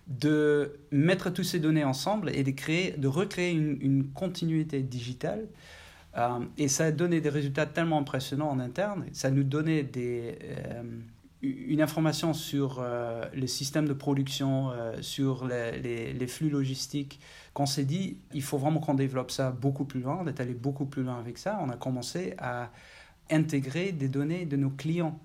de 0.08 0.80
mettre 0.92 1.32
toutes 1.32 1.46
ces 1.46 1.60
données 1.60 1.84
ensemble 1.84 2.30
et 2.30 2.44
de, 2.44 2.52
créer, 2.52 2.92
de 2.92 3.08
recréer 3.08 3.52
une, 3.52 4.06
continuité 4.14 4.82
digitale. 4.82 5.48
et 6.58 6.68
ça 6.68 6.86
a 6.86 6.92
donné 6.92 7.22
des 7.22 7.30
résultats 7.30 7.66
tellement 7.66 8.00
impressionnants 8.00 8.50
en 8.50 8.60
interne. 8.60 9.06
Ça 9.14 9.30
nous 9.32 9.44
donnait 9.44 9.84
des 9.84 10.38
une 11.42 11.82
information 11.82 12.34
sur 12.34 12.80
euh, 12.80 13.24
les 13.34 13.48
de 13.48 13.94
production, 13.94 14.72
euh, 14.72 15.02
sur 15.02 15.48
les, 15.48 16.14
les, 16.14 16.28
flux 16.28 16.50
logistiques, 16.50 17.20
qu'on 17.54 17.66
s'est 17.66 17.86
dit, 17.86 18.18
il 18.34 18.44
faut 18.44 18.58
vraiment 18.58 18.80
qu'on 18.80 18.94
développe 18.94 19.32
ça 19.32 19.52
beaucoup 19.52 19.86
plus 19.86 20.02
loin, 20.02 20.20
on 20.22 20.28
est 20.28 20.40
allé 20.42 20.54
beaucoup 20.54 20.86
plus 20.86 21.04
loin 21.04 21.18
avec 21.18 21.38
ça. 21.38 21.60
On 21.62 21.70
a 21.70 21.78
commencé 21.78 22.34
à 22.40 22.72
intégrer 23.32 23.92
des 23.92 24.10
données 24.10 24.46
de 24.46 24.58
nos 24.58 24.70
clients. 24.70 25.18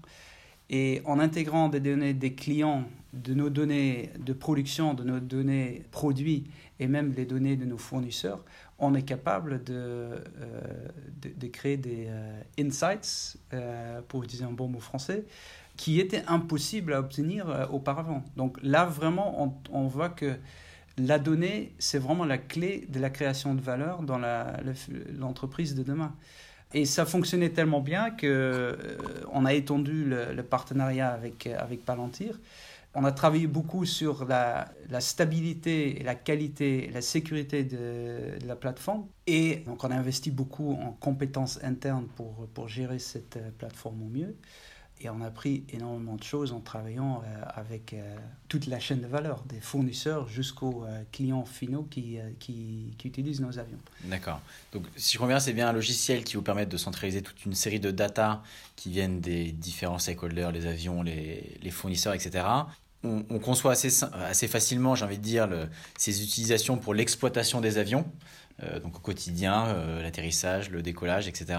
Et 0.70 1.02
en 1.04 1.18
intégrant 1.18 1.68
des 1.68 1.80
données 1.80 2.14
des 2.14 2.34
clients, 2.34 2.84
de 3.12 3.34
nos 3.34 3.50
données 3.50 4.10
de 4.18 4.32
production, 4.32 4.94
de 4.94 5.04
nos 5.04 5.20
données 5.20 5.82
produits 5.90 6.44
et 6.78 6.86
même 6.86 7.12
les 7.12 7.26
données 7.26 7.56
de 7.56 7.64
nos 7.64 7.76
fournisseurs, 7.76 8.44
on 8.78 8.94
est 8.94 9.02
capable 9.02 9.62
de, 9.62 9.74
euh, 9.74 10.20
de, 11.22 11.46
créer 11.48 11.76
des 11.76 12.08
insights, 12.58 13.36
pour 14.08 14.24
utiliser 14.24 14.44
un 14.44 14.52
bon 14.52 14.68
mot 14.68 14.80
français, 14.80 15.26
qui 15.76 16.00
était 16.00 16.22
impossible 16.26 16.92
à 16.92 17.00
obtenir 17.00 17.68
auparavant. 17.72 18.22
Donc 18.36 18.58
là, 18.62 18.84
vraiment, 18.84 19.60
on, 19.72 19.86
voit 19.86 20.08
que 20.08 20.36
la 20.98 21.18
donnée, 21.18 21.74
c'est 21.78 21.98
vraiment 21.98 22.24
la 22.24 22.38
clé 22.38 22.86
de 22.88 23.00
la 23.00 23.10
création 23.10 23.54
de 23.54 23.60
valeur 23.60 24.02
dans 24.02 24.20
l'entreprise 25.18 25.74
de 25.74 25.82
demain. 25.82 26.14
Et 26.74 26.86
ça 26.86 27.06
fonctionnait 27.06 27.50
tellement 27.50 27.80
bien 27.80 28.10
qu'on 28.10 28.24
euh, 28.24 28.96
on 29.32 29.44
a 29.44 29.54
étendu 29.54 30.04
le, 30.04 30.42
partenariat 30.42 31.10
avec, 31.10 31.46
avec 31.46 31.84
Palantir. 31.84 32.40
On 32.96 33.04
a 33.04 33.12
travaillé 33.12 33.46
beaucoup 33.46 33.86
sur 33.86 34.24
la, 34.24 34.68
stabilité, 35.00 36.02
la 36.04 36.16
qualité, 36.16 36.90
la 36.92 37.00
sécurité 37.00 37.62
de, 37.62 38.38
de, 38.40 38.46
la 38.46 38.56
plateforme. 38.56 39.06
Et 39.28 39.62
donc 39.66 39.84
on 39.84 39.90
a 39.90 39.94
investi 39.94 40.32
beaucoup 40.32 40.72
en 40.72 40.92
compétences 40.92 41.62
internes 41.62 42.06
pour, 42.16 42.48
pour 42.54 42.68
gérer 42.68 42.98
cette 42.98 43.36
euh, 43.36 43.50
plateforme 43.56 44.02
au 44.02 44.08
mieux. 44.08 44.36
Et 45.00 45.10
on 45.10 45.20
a 45.20 45.26
appris 45.26 45.64
énormément 45.70 46.14
de 46.14 46.22
choses 46.22 46.52
en 46.52 46.60
travaillant 46.60 47.22
euh, 47.26 47.42
avec 47.48 47.92
euh, 47.92 48.16
toute 48.48 48.66
la 48.66 48.78
chaîne 48.78 49.00
de 49.00 49.06
valeur, 49.06 49.42
des 49.42 49.60
fournisseurs 49.60 50.28
jusqu'aux 50.28 50.84
euh, 50.84 51.02
clients 51.10 51.44
finaux 51.44 51.82
qui, 51.90 52.18
qui, 52.38 52.94
utilisent 53.04 53.40
nos 53.40 53.58
avions. 53.58 53.78
D'accord. 54.04 54.40
Donc, 54.72 54.84
si 54.96 55.12
je 55.12 55.18
comprends 55.18 55.28
bien, 55.28 55.40
c'est 55.40 55.52
bien 55.52 55.68
un 55.68 55.72
logiciel 55.72 56.22
qui 56.22 56.36
vous 56.36 56.42
permet 56.42 56.64
de 56.64 56.76
centraliser 56.76 57.22
toute 57.22 57.44
une 57.44 57.54
série 57.54 57.80
de 57.80 57.90
data 57.90 58.42
qui 58.76 58.90
viennent 58.90 59.20
des 59.20 59.50
différents 59.50 59.98
stakeholders, 59.98 60.52
les 60.52 60.66
avions, 60.66 61.02
les, 61.02 61.58
les 61.60 61.70
fournisseurs, 61.70 62.14
etc. 62.14 62.44
On, 63.02 63.38
conçoit 63.38 63.72
assez, 63.72 63.90
assez 64.14 64.48
facilement, 64.48 64.94
j'ai 64.94 65.04
envie 65.04 65.18
de 65.18 65.22
dire, 65.22 65.46
ces 65.98 66.22
utilisations 66.22 66.78
pour 66.78 66.94
l'exploitation 66.94 67.60
des 67.60 67.76
avions, 67.76 68.06
donc 68.82 68.96
au 68.96 69.00
quotidien, 69.00 70.00
l'atterrissage, 70.00 70.70
le 70.70 70.80
décollage, 70.80 71.28
etc. 71.28 71.58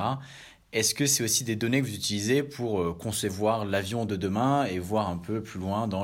Est-ce 0.76 0.94
que 0.94 1.06
c'est 1.06 1.24
aussi 1.24 1.46
des 1.46 1.56
données 1.56 1.82
que 1.82 1.88
vous 1.88 1.96
utilisez 1.96 2.44
pour 2.44 2.82
euh, 2.82 2.92
concevoir 2.92 3.64
l'avion 3.64 4.04
de 4.04 4.18
demain 4.18 4.66
et 4.66 4.78
voir 4.78 5.08
un 5.10 5.18
peu 5.18 5.42
plus 5.42 5.58
loin 5.58 5.88
dans 5.88 6.04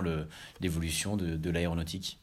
l'évolution 0.61 1.17
de, 1.17 1.49
l'aéronautique? 1.49 2.21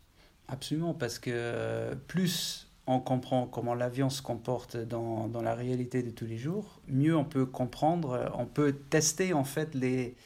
Absolument, 0.49 0.95
parce 0.95 1.19
que 1.19 1.29
euh, 1.31 1.95
plus 2.07 2.71
on 2.87 3.01
comprend 3.01 3.47
comment 3.47 3.75
l'avion 3.75 4.09
se 4.09 4.23
comporte 4.23 4.79
dans, 4.79 5.29
dans, 5.29 5.43
la 5.43 5.55
réalité 5.55 6.03
de 6.03 6.09
tous 6.09 6.25
les 6.25 6.39
jours, 6.39 6.81
mieux 6.89 7.15
on 7.15 7.27
peut 7.27 7.45
comprendre, 7.45 8.13
euh, 8.13 8.29
on 8.33 8.47
peut 8.47 8.73
tester 8.73 9.35
en 9.35 9.45
fait 9.45 9.75
les, 9.75 10.17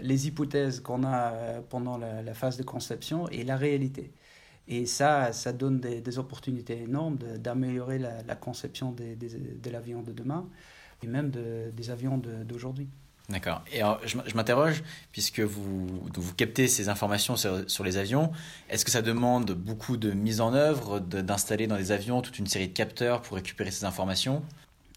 les 0.00 0.28
hypothèses 0.28 0.80
qu'on 0.80 1.04
a 1.04 1.60
pendant 1.68 1.98
la, 1.98 2.32
phase 2.32 2.56
de 2.56 2.62
conception 2.62 3.28
et 3.28 3.44
la 3.44 3.58
réalité. 3.58 4.14
Et 4.66 4.86
ça, 4.86 5.34
ça 5.34 5.52
donne 5.52 5.78
des, 5.80 6.18
opportunités 6.18 6.80
énormes 6.80 7.18
d'améliorer 7.18 7.98
la, 7.98 8.34
conception 8.34 8.92
de 8.92 9.70
l'avion 9.70 10.00
de 10.00 10.12
demain 10.12 10.48
et 11.06 11.08
même 11.08 11.30
des 11.30 11.90
avions 11.90 12.18
d'aujourd'hui. 12.18 12.88
D'accord. 13.28 13.62
Et 13.72 13.80
alors, 13.80 14.00
je, 14.04 14.16
m'interroge, 14.36 14.84
puisque 15.10 15.40
vous, 15.40 15.86
vous 16.14 16.34
captez 16.34 16.68
ces 16.68 16.88
informations 16.88 17.34
sur, 17.36 17.84
les 17.84 17.96
avions, 17.96 18.30
est-ce 18.70 18.84
que 18.84 18.90
ça 18.90 19.02
demande 19.02 19.50
beaucoup 19.50 19.96
de 19.96 20.12
mise 20.12 20.40
en 20.40 20.54
œuvre, 20.54 21.00
d'installer 21.00 21.66
dans 21.66 21.76
les 21.76 21.90
avions 21.90 22.22
toute 22.22 22.38
une 22.38 22.46
série 22.46 22.68
de 22.68 22.72
capteurs 22.72 23.22
pour 23.22 23.36
récupérer 23.36 23.72
ces 23.72 23.84
informations? 23.84 24.42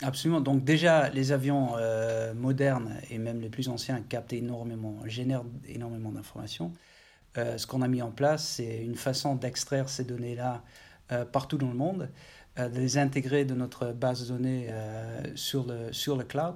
Absolument. 0.04 0.42
Donc 0.42 0.64
déjà, 0.64 1.10
les 1.10 1.32
avions 1.32 1.72
euh, 1.78 2.34
modernes 2.34 2.98
et 3.10 3.18
même 3.18 3.42
les 3.42 3.50
plus 3.50 3.68
anciens 3.68 4.00
captent 4.02 4.34
énormément, 4.34 4.96
génèrent 5.06 5.44
énormément 5.68 6.12
d'informations. 6.12 6.72
Euh, 7.38 7.58
ce 7.58 7.68
qu'on 7.68 7.82
a 7.82 7.88
mis 7.88 8.02
en 8.02 8.12
place, 8.12 8.46
c'est 8.46 8.84
une 8.84 8.96
façon 8.96 9.36
d'extraire 9.36 9.90
ces 9.90 10.04
données-là 10.04 10.64
euh, 11.12 11.26
partout 11.26 11.58
dans 11.58 11.68
le 11.68 11.76
monde 11.76 12.10
de 12.58 12.80
les 12.80 12.98
intégrer 12.98 13.46
de 13.46 13.54
notre 13.54 13.94
base 13.94 14.28
de 14.28 14.34
données 14.34 14.68
euh, 14.70 15.22
sur, 15.36 15.66
le, 15.66 15.94
sur 15.94 16.18
le 16.18 16.24
cloud 16.24 16.56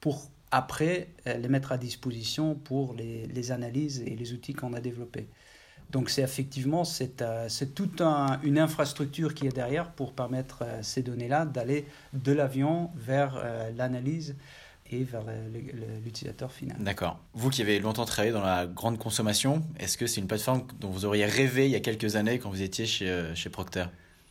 pour 0.00 0.28
après 0.50 1.08
euh, 1.26 1.36
les 1.36 1.48
mettre 1.48 1.72
à 1.72 1.78
disposition 1.78 2.54
pour 2.54 2.94
les, 2.94 3.26
les 3.26 3.52
analyses 3.52 4.02
et 4.06 4.16
les 4.16 4.32
outils 4.32 4.54
qu'on 4.54 4.72
a 4.72 4.80
développés. 4.80 5.28
Donc 5.90 6.10
c'est 6.10 6.22
effectivement 6.22 6.82
c'est 6.84 7.22
c'est 7.48 7.74
toute 7.74 8.00
un, 8.00 8.40
une 8.42 8.58
infrastructure 8.58 9.34
qui 9.34 9.46
est 9.46 9.54
derrière 9.54 9.92
pour 9.92 10.14
permettre 10.14 10.64
ces 10.82 11.02
données-là 11.02 11.44
d'aller 11.44 11.86
de 12.12 12.32
l'avion 12.32 12.90
vers 12.96 13.40
l'analyse 13.76 14.34
et 14.90 15.04
vers 15.04 15.22
l'utilisateur 16.04 16.50
final. 16.50 16.76
D'accord. 16.80 17.20
Vous 17.34 17.50
qui 17.50 17.62
avez 17.62 17.78
longtemps 17.78 18.04
travaillé 18.04 18.32
dans 18.32 18.42
la 18.42 18.66
grande 18.66 18.98
consommation, 18.98 19.62
est-ce 19.78 19.96
que 19.96 20.08
c'est 20.08 20.20
une 20.20 20.26
plateforme 20.26 20.66
dont 20.80 20.90
vous 20.90 21.04
auriez 21.04 21.24
rêvé 21.24 21.66
il 21.66 21.70
y 21.70 21.76
a 21.76 21.80
quelques 21.80 22.16
années 22.16 22.40
quand 22.40 22.50
vous 22.50 22.62
étiez 22.62 22.86
chez, 22.86 23.30
chez 23.36 23.48
Procter? 23.48 23.86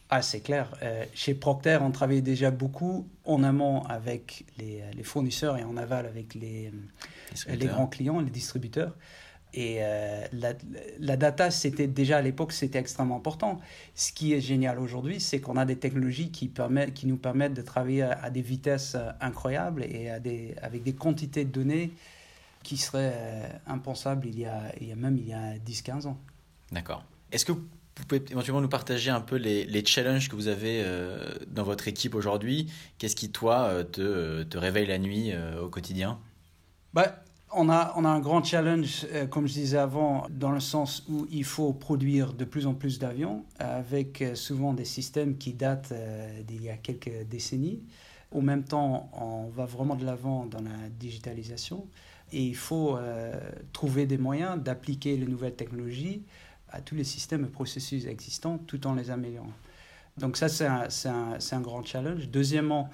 Ah, 0.09 0.21
c'est 0.21 0.41
clair. 0.41 0.71
Euh, 0.83 1.03
chez 1.13 1.33
Procter, 1.33 1.79
on 1.81 1.91
travaillait 1.91 2.21
déjà 2.21 2.51
beaucoup 2.51 3.07
en 3.23 3.43
amont 3.43 3.83
avec 3.85 4.45
les, 4.57 4.83
les 4.95 5.03
fournisseurs 5.03 5.57
et 5.57 5.63
en 5.63 5.77
aval 5.77 6.05
avec 6.05 6.35
les, 6.35 6.71
les 7.47 7.65
grands 7.65 7.87
clients, 7.87 8.19
les 8.19 8.29
distributeurs. 8.29 8.95
Et 9.55 9.77
euh, 9.79 10.27
la, 10.33 10.53
la, 10.99 11.17
data, 11.17 11.49
c'était 11.49 11.87
déjà 11.87 12.17
à 12.17 12.21
l'époque, 12.21 12.51
c'était 12.51 12.77
extrêmement 12.77 13.15
important. 13.15 13.59
Ce 13.95 14.11
qui 14.11 14.33
est 14.33 14.41
génial 14.41 14.79
aujourd'hui, 14.79 15.21
c'est 15.21 15.39
qu'on 15.39 15.55
a 15.55 15.65
des 15.65 15.77
technologies 15.77 16.29
qui, 16.29 16.49
permettent, 16.49 16.93
qui 16.93 17.07
nous 17.07 17.17
permettent 17.17 17.53
de 17.53 17.61
travailler 17.61 18.03
à, 18.03 18.29
des 18.29 18.41
vitesses 18.41 18.95
euh, 18.95 19.11
incroyables 19.21 19.85
et 19.85 20.09
à 20.09 20.19
des, 20.19 20.55
avec 20.61 20.83
des 20.83 20.93
quantités 20.93 21.45
de 21.45 21.51
données 21.51 21.93
qui 22.63 22.77
seraient 22.77 23.61
impensables 23.67 24.25
il 24.27 24.39
y, 24.39 24.45
a, 24.45 24.63
il 24.81 24.87
y 24.87 24.91
a 24.91 24.95
même 24.95 25.17
il 25.17 25.27
y 25.27 25.33
a 25.33 25.55
10-15 25.57 26.07
ans. 26.07 26.17
D'accord. 26.71 27.05
Est-ce 27.31 27.45
que 27.45 27.51
vous 27.51 27.63
pouvez 28.03 28.23
éventuellement 28.29 28.61
nous 28.61 28.69
partager 28.69 29.09
un 29.09 29.21
peu 29.21 29.37
les, 29.37 29.85
challenges 29.85 30.29
que 30.29 30.35
vous 30.35 30.47
avez 30.47 30.81
euh, 30.83 31.17
dans 31.47 31.63
votre 31.63 31.87
équipe 31.87 32.13
aujourd'hui. 32.13 32.71
Qu'est-ce 32.97 33.15
qui, 33.15 33.31
toi, 33.31 33.63
euh, 33.63 33.83
te, 33.83 34.43
te, 34.43 34.57
réveille 34.57 34.87
la 34.87 34.97
nuit 34.97 35.31
euh, 35.31 35.61
au 35.61 35.69
quotidien? 35.69 36.19
Bah, 36.93 37.23
on, 37.53 37.69
a, 37.69 37.93
on 37.95 38.03
a 38.03 38.09
un 38.09 38.19
grand 38.19 38.43
challenge, 38.43 39.07
comme 39.29 39.47
je 39.47 39.53
disais 39.53 39.77
avant, 39.77 40.27
dans 40.29 40.51
le 40.51 40.59
sens 40.59 41.03
où 41.09 41.25
il 41.31 41.45
faut 41.45 41.71
produire 41.71 42.33
de 42.33 42.43
plus 42.43 42.67
en 42.67 42.73
plus 42.73 42.99
d'avions, 42.99 43.45
avec 43.59 44.23
souvent 44.33 44.73
des 44.73 44.85
systèmes 44.85 45.37
qui 45.37 45.53
datent 45.53 45.93
d'il 46.45 46.63
y 46.63 46.69
a 46.69 46.75
quelques 46.75 47.23
décennies. 47.29 47.81
Au 48.31 48.41
même 48.41 48.63
temps, 48.63 49.09
on 49.13 49.47
va 49.47 49.65
vraiment 49.65 49.95
de 49.95 50.05
l'avant 50.05 50.45
dans 50.45 50.61
la 50.61 50.89
digitalisation 50.99 51.87
et 52.33 52.43
il 52.43 52.55
faut 52.55 52.97
trouver 53.71 54.05
des 54.05 54.17
moyens 54.17 54.61
d'appliquer 54.61 55.15
les 55.15 55.27
nouvelles 55.27 55.55
technologies 55.55 56.23
à 56.69 56.81
tous 56.81 56.95
les 56.95 57.03
systèmes 57.03 57.45
et 57.45 57.49
processus 57.49 58.05
existants 58.05 58.57
tout 58.57 58.85
en 58.87 58.95
les 58.95 59.11
améliorant. 59.11 59.53
Donc 60.17 60.37
ça, 60.37 60.47
c'est 60.47 60.65
un, 60.65 60.87
un, 61.05 61.37
un, 61.51 61.61
grand 61.61 61.83
challenge. 61.85 62.29
Deuxièmement, 62.29 62.89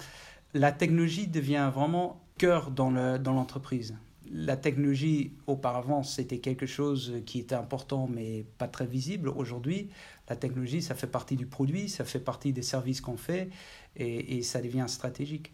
la 0.54 0.72
technologie 0.72 1.28
devient 1.28 1.70
vraiment 1.72 2.20
cœur 2.36 2.70
dans 2.70 2.90
l'entreprise. 2.90 3.90
Dans 3.90 3.96
la 4.34 4.56
technologie, 4.56 5.32
auparavant, 5.46 6.02
c'était 6.02 6.38
quelque 6.38 6.66
chose 6.66 7.12
qui 7.26 7.40
était 7.40 7.54
important 7.54 8.08
mais 8.10 8.46
pas 8.58 8.66
très 8.66 8.86
visible. 8.86 9.28
Aujourd'hui, 9.28 9.90
la 10.28 10.36
technologie, 10.36 10.80
ça 10.80 10.94
fait 10.94 11.06
partie 11.06 11.36
du 11.36 11.46
produit, 11.46 11.88
ça 11.88 12.04
fait 12.04 12.20
partie 12.20 12.52
des 12.52 12.62
services 12.62 13.00
qu'on 13.00 13.16
fait 13.18 13.50
et, 13.96 14.38
et, 14.38 14.42
ça 14.42 14.62
devient 14.62 14.86
stratégique. 14.88 15.52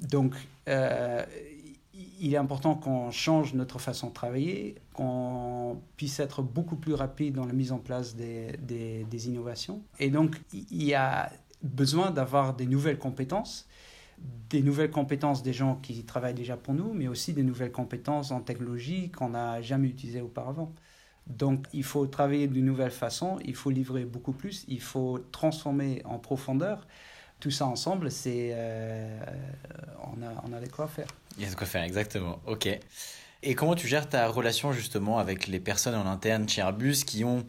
Donc, 0.00 0.34
euh, 0.68 1.24
il 2.20 2.34
est 2.34 2.38
important 2.38 2.74
qu'on 2.74 3.10
change 3.10 3.54
notre 3.54 3.78
façon 3.78 4.08
de 4.08 4.12
travailler, 4.12 4.76
qu'on 4.92 5.80
puisse 5.96 6.20
être 6.20 6.42
beaucoup 6.42 6.76
plus 6.76 6.94
rapide 6.94 7.34
dans 7.34 7.46
la 7.46 7.52
mise 7.52 7.72
en 7.72 7.78
place 7.78 8.16
des, 8.16 8.56
des, 8.58 9.28
innovations. 9.28 9.82
Et 9.98 10.10
donc, 10.10 10.40
il 10.52 10.82
y 10.82 10.94
a 10.94 11.30
besoin 11.62 12.10
d'avoir 12.10 12.54
des 12.54 12.66
nouvelles 12.66 12.98
compétences, 12.98 13.68
des 14.50 14.62
nouvelles 14.62 14.90
compétences 14.90 15.42
des 15.42 15.52
gens 15.52 15.76
qui 15.76 16.04
travaillent 16.04 16.34
déjà 16.34 16.56
pour 16.56 16.74
nous, 16.74 16.92
mais 16.92 17.08
aussi 17.08 17.32
des 17.32 17.42
nouvelles 17.42 17.72
compétences 17.72 18.30
en 18.30 18.40
technologie 18.40 19.10
qu'on 19.10 19.30
n'a 19.30 19.60
jamais 19.60 19.88
utilisées 19.88 20.20
auparavant. 20.20 20.72
Donc, 21.26 21.66
il 21.72 21.84
faut 21.84 22.06
travailler 22.06 22.48
d'une 22.48 22.66
nouvelle 22.66 22.90
façon, 22.90 23.38
il 23.44 23.54
faut 23.54 23.70
livrer 23.70 24.04
beaucoup 24.04 24.32
plus, 24.32 24.64
il 24.68 24.80
faut 24.80 25.18
transformer 25.30 26.02
en 26.04 26.18
profondeur 26.18 26.86
tout 27.40 27.50
ça 27.50 27.66
ensemble, 27.66 28.10
c'est 28.10 28.52
euh, 28.52 29.18
on, 30.02 30.22
a, 30.22 30.42
on 30.48 30.52
a 30.52 30.60
de 30.60 30.68
quoi 30.68 30.86
faire. 30.86 31.08
Il 31.36 31.44
y 31.44 31.46
a 31.46 31.50
de 31.50 31.54
quoi 31.54 31.66
faire, 31.66 31.82
exactement. 31.82 32.40
Ok. 32.46 32.68
Et 33.42 33.54
comment 33.54 33.74
tu 33.74 33.86
gères 33.86 34.08
ta 34.08 34.26
relation 34.28 34.72
justement 34.72 35.18
avec 35.18 35.48
les 35.48 35.60
personnes 35.60 35.94
en 35.94 36.06
interne 36.06 36.48
chez 36.48 36.62
Airbus 36.62 37.04
qui 37.06 37.24
ont 37.24 37.44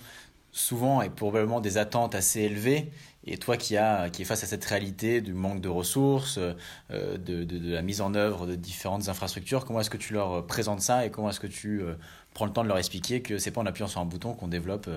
souvent 0.52 1.02
et 1.02 1.10
probablement 1.10 1.62
des 1.62 1.78
attentes 1.78 2.16
assez 2.16 2.42
élevées 2.42 2.92
et 3.26 3.38
toi 3.38 3.58
qui, 3.58 3.76
a, 3.78 4.10
qui 4.10 4.22
es 4.22 4.26
face 4.26 4.44
à 4.44 4.48
cette 4.48 4.64
réalité 4.66 5.20
du 5.20 5.34
manque 5.34 5.60
de 5.60 5.70
ressources, 5.70 6.38
euh, 6.38 7.18
de, 7.18 7.44
de, 7.44 7.74
la 7.74 7.82
mise 7.82 8.02
en 8.02 8.14
œuvre 8.14 8.46
de 8.46 8.56
différentes 8.56 9.10
infrastructures, 9.10 9.66
comment 9.66 9.80
est-ce 9.80 9.90
que 9.90 9.98
tu 9.98 10.14
leur 10.14 10.46
présentes 10.46 10.82
ça 10.82 11.06
et 11.06 11.12
comment 11.12 11.30
est-ce 11.30 11.40
que 11.40 11.48
tu 11.48 11.82
euh, 11.82 11.96
prends 12.34 12.46
le 12.46 12.54
temps 12.54 12.64
de 12.64 12.68
leur 12.68 12.78
expliquer 12.78 13.22
que 13.22 13.38
c'est 13.38 13.52
pas 13.52 13.62
en 13.62 13.66
appuyant 13.66 13.88
sur 13.88 14.00
un 14.00 14.06
bouton 14.06 14.34
qu'on 14.34 14.48
développe 14.48 14.90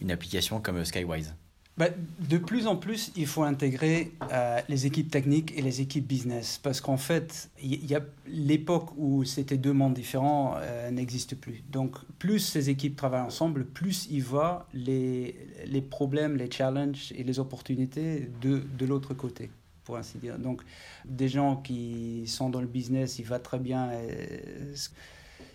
une 0.00 0.10
application 0.10 0.60
comme 0.60 0.84
Skywise 0.84 1.34
bah, 1.76 1.88
de 2.20 2.38
plus 2.38 2.68
en 2.68 2.76
plus, 2.76 3.10
il 3.16 3.26
faut 3.26 3.42
intégrer 3.42 4.12
euh, 4.30 4.60
les 4.68 4.86
équipes 4.86 5.10
techniques 5.10 5.52
et 5.58 5.62
les 5.62 5.80
équipes 5.80 6.06
business. 6.06 6.60
Parce 6.62 6.80
qu'en 6.80 6.96
fait, 6.96 7.50
il 7.60 7.84
y 7.84 7.96
a 7.96 8.00
l'époque 8.28 8.90
où 8.96 9.24
c'était 9.24 9.56
deux 9.56 9.72
mondes 9.72 9.94
différents 9.94 10.54
euh, 10.58 10.92
n'existe 10.92 11.34
plus. 11.34 11.64
Donc, 11.72 11.96
plus 12.20 12.38
ces 12.38 12.70
équipes 12.70 12.94
travaillent 12.94 13.22
ensemble, 13.22 13.64
plus 13.64 14.06
ils 14.08 14.22
voient 14.22 14.68
les, 14.72 15.34
les 15.66 15.82
problèmes, 15.82 16.36
les 16.36 16.48
challenges 16.48 17.12
et 17.16 17.24
les 17.24 17.40
opportunités 17.40 18.30
de, 18.40 18.62
de 18.78 18.86
l'autre 18.86 19.12
côté, 19.12 19.50
pour 19.82 19.96
ainsi 19.96 20.18
dire. 20.18 20.38
Donc, 20.38 20.62
des 21.04 21.28
gens 21.28 21.56
qui 21.56 22.22
sont 22.28 22.50
dans 22.50 22.60
le 22.60 22.68
business, 22.68 23.18
ils 23.18 23.26
voient 23.26 23.40
très 23.40 23.58
bien. 23.58 23.88
Euh, 23.90 24.76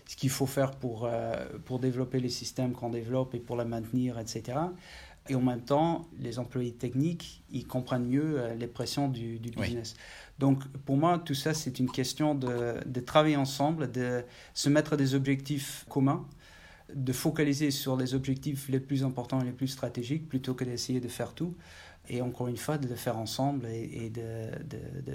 ce 0.06 0.16
qu'il 0.16 0.30
faut 0.30 0.46
faire 0.46 0.72
pour, 0.72 1.08
pour 1.66 1.78
développer 1.78 2.18
les 2.18 2.30
systèmes 2.30 2.72
qu'on 2.72 2.90
développe 2.90 3.32
et 3.36 3.38
pour 3.38 3.56
les 3.56 3.64
maintenir, 3.64 4.18
etc. 4.18 4.58
Et 5.30 5.34
en 5.36 5.40
même 5.40 5.62
temps, 5.62 6.08
les 6.18 6.38
employés 6.38 6.72
techniques, 6.72 7.44
ils 7.50 7.66
comprennent 7.66 8.06
mieux 8.06 8.40
les 8.58 8.66
pressions 8.66 9.08
du, 9.08 9.38
business. 9.38 9.94
Donc, 10.38 10.66
pour 10.84 10.96
moi, 10.96 11.18
tout 11.24 11.34
ça, 11.34 11.54
c'est 11.54 11.78
une 11.78 11.90
question 11.90 12.34
de, 12.34 12.74
de, 12.84 13.00
travailler 13.00 13.36
ensemble, 13.36 13.92
de 13.92 14.24
se 14.54 14.68
mettre 14.68 14.96
des 14.96 15.14
objectifs 15.14 15.86
communs 15.88 16.26
de 16.94 17.12
focaliser 17.12 17.70
sur 17.70 17.96
les 17.96 18.14
objectifs 18.14 18.68
les 18.68 18.80
plus 18.80 19.04
importants 19.04 19.40
et 19.40 19.44
les 19.44 19.52
plus 19.52 19.68
stratégiques 19.68 20.28
plutôt 20.28 20.54
que 20.54 20.64
d'essayer 20.64 21.00
de 21.00 21.08
faire 21.08 21.34
tout. 21.34 21.54
Et 22.08 22.22
encore 22.22 22.48
une 22.48 22.56
fois, 22.56 22.78
de 22.78 22.88
le 22.88 22.96
faire 22.96 23.16
ensemble 23.16 23.66
et, 23.66 24.10
de, 24.10 24.50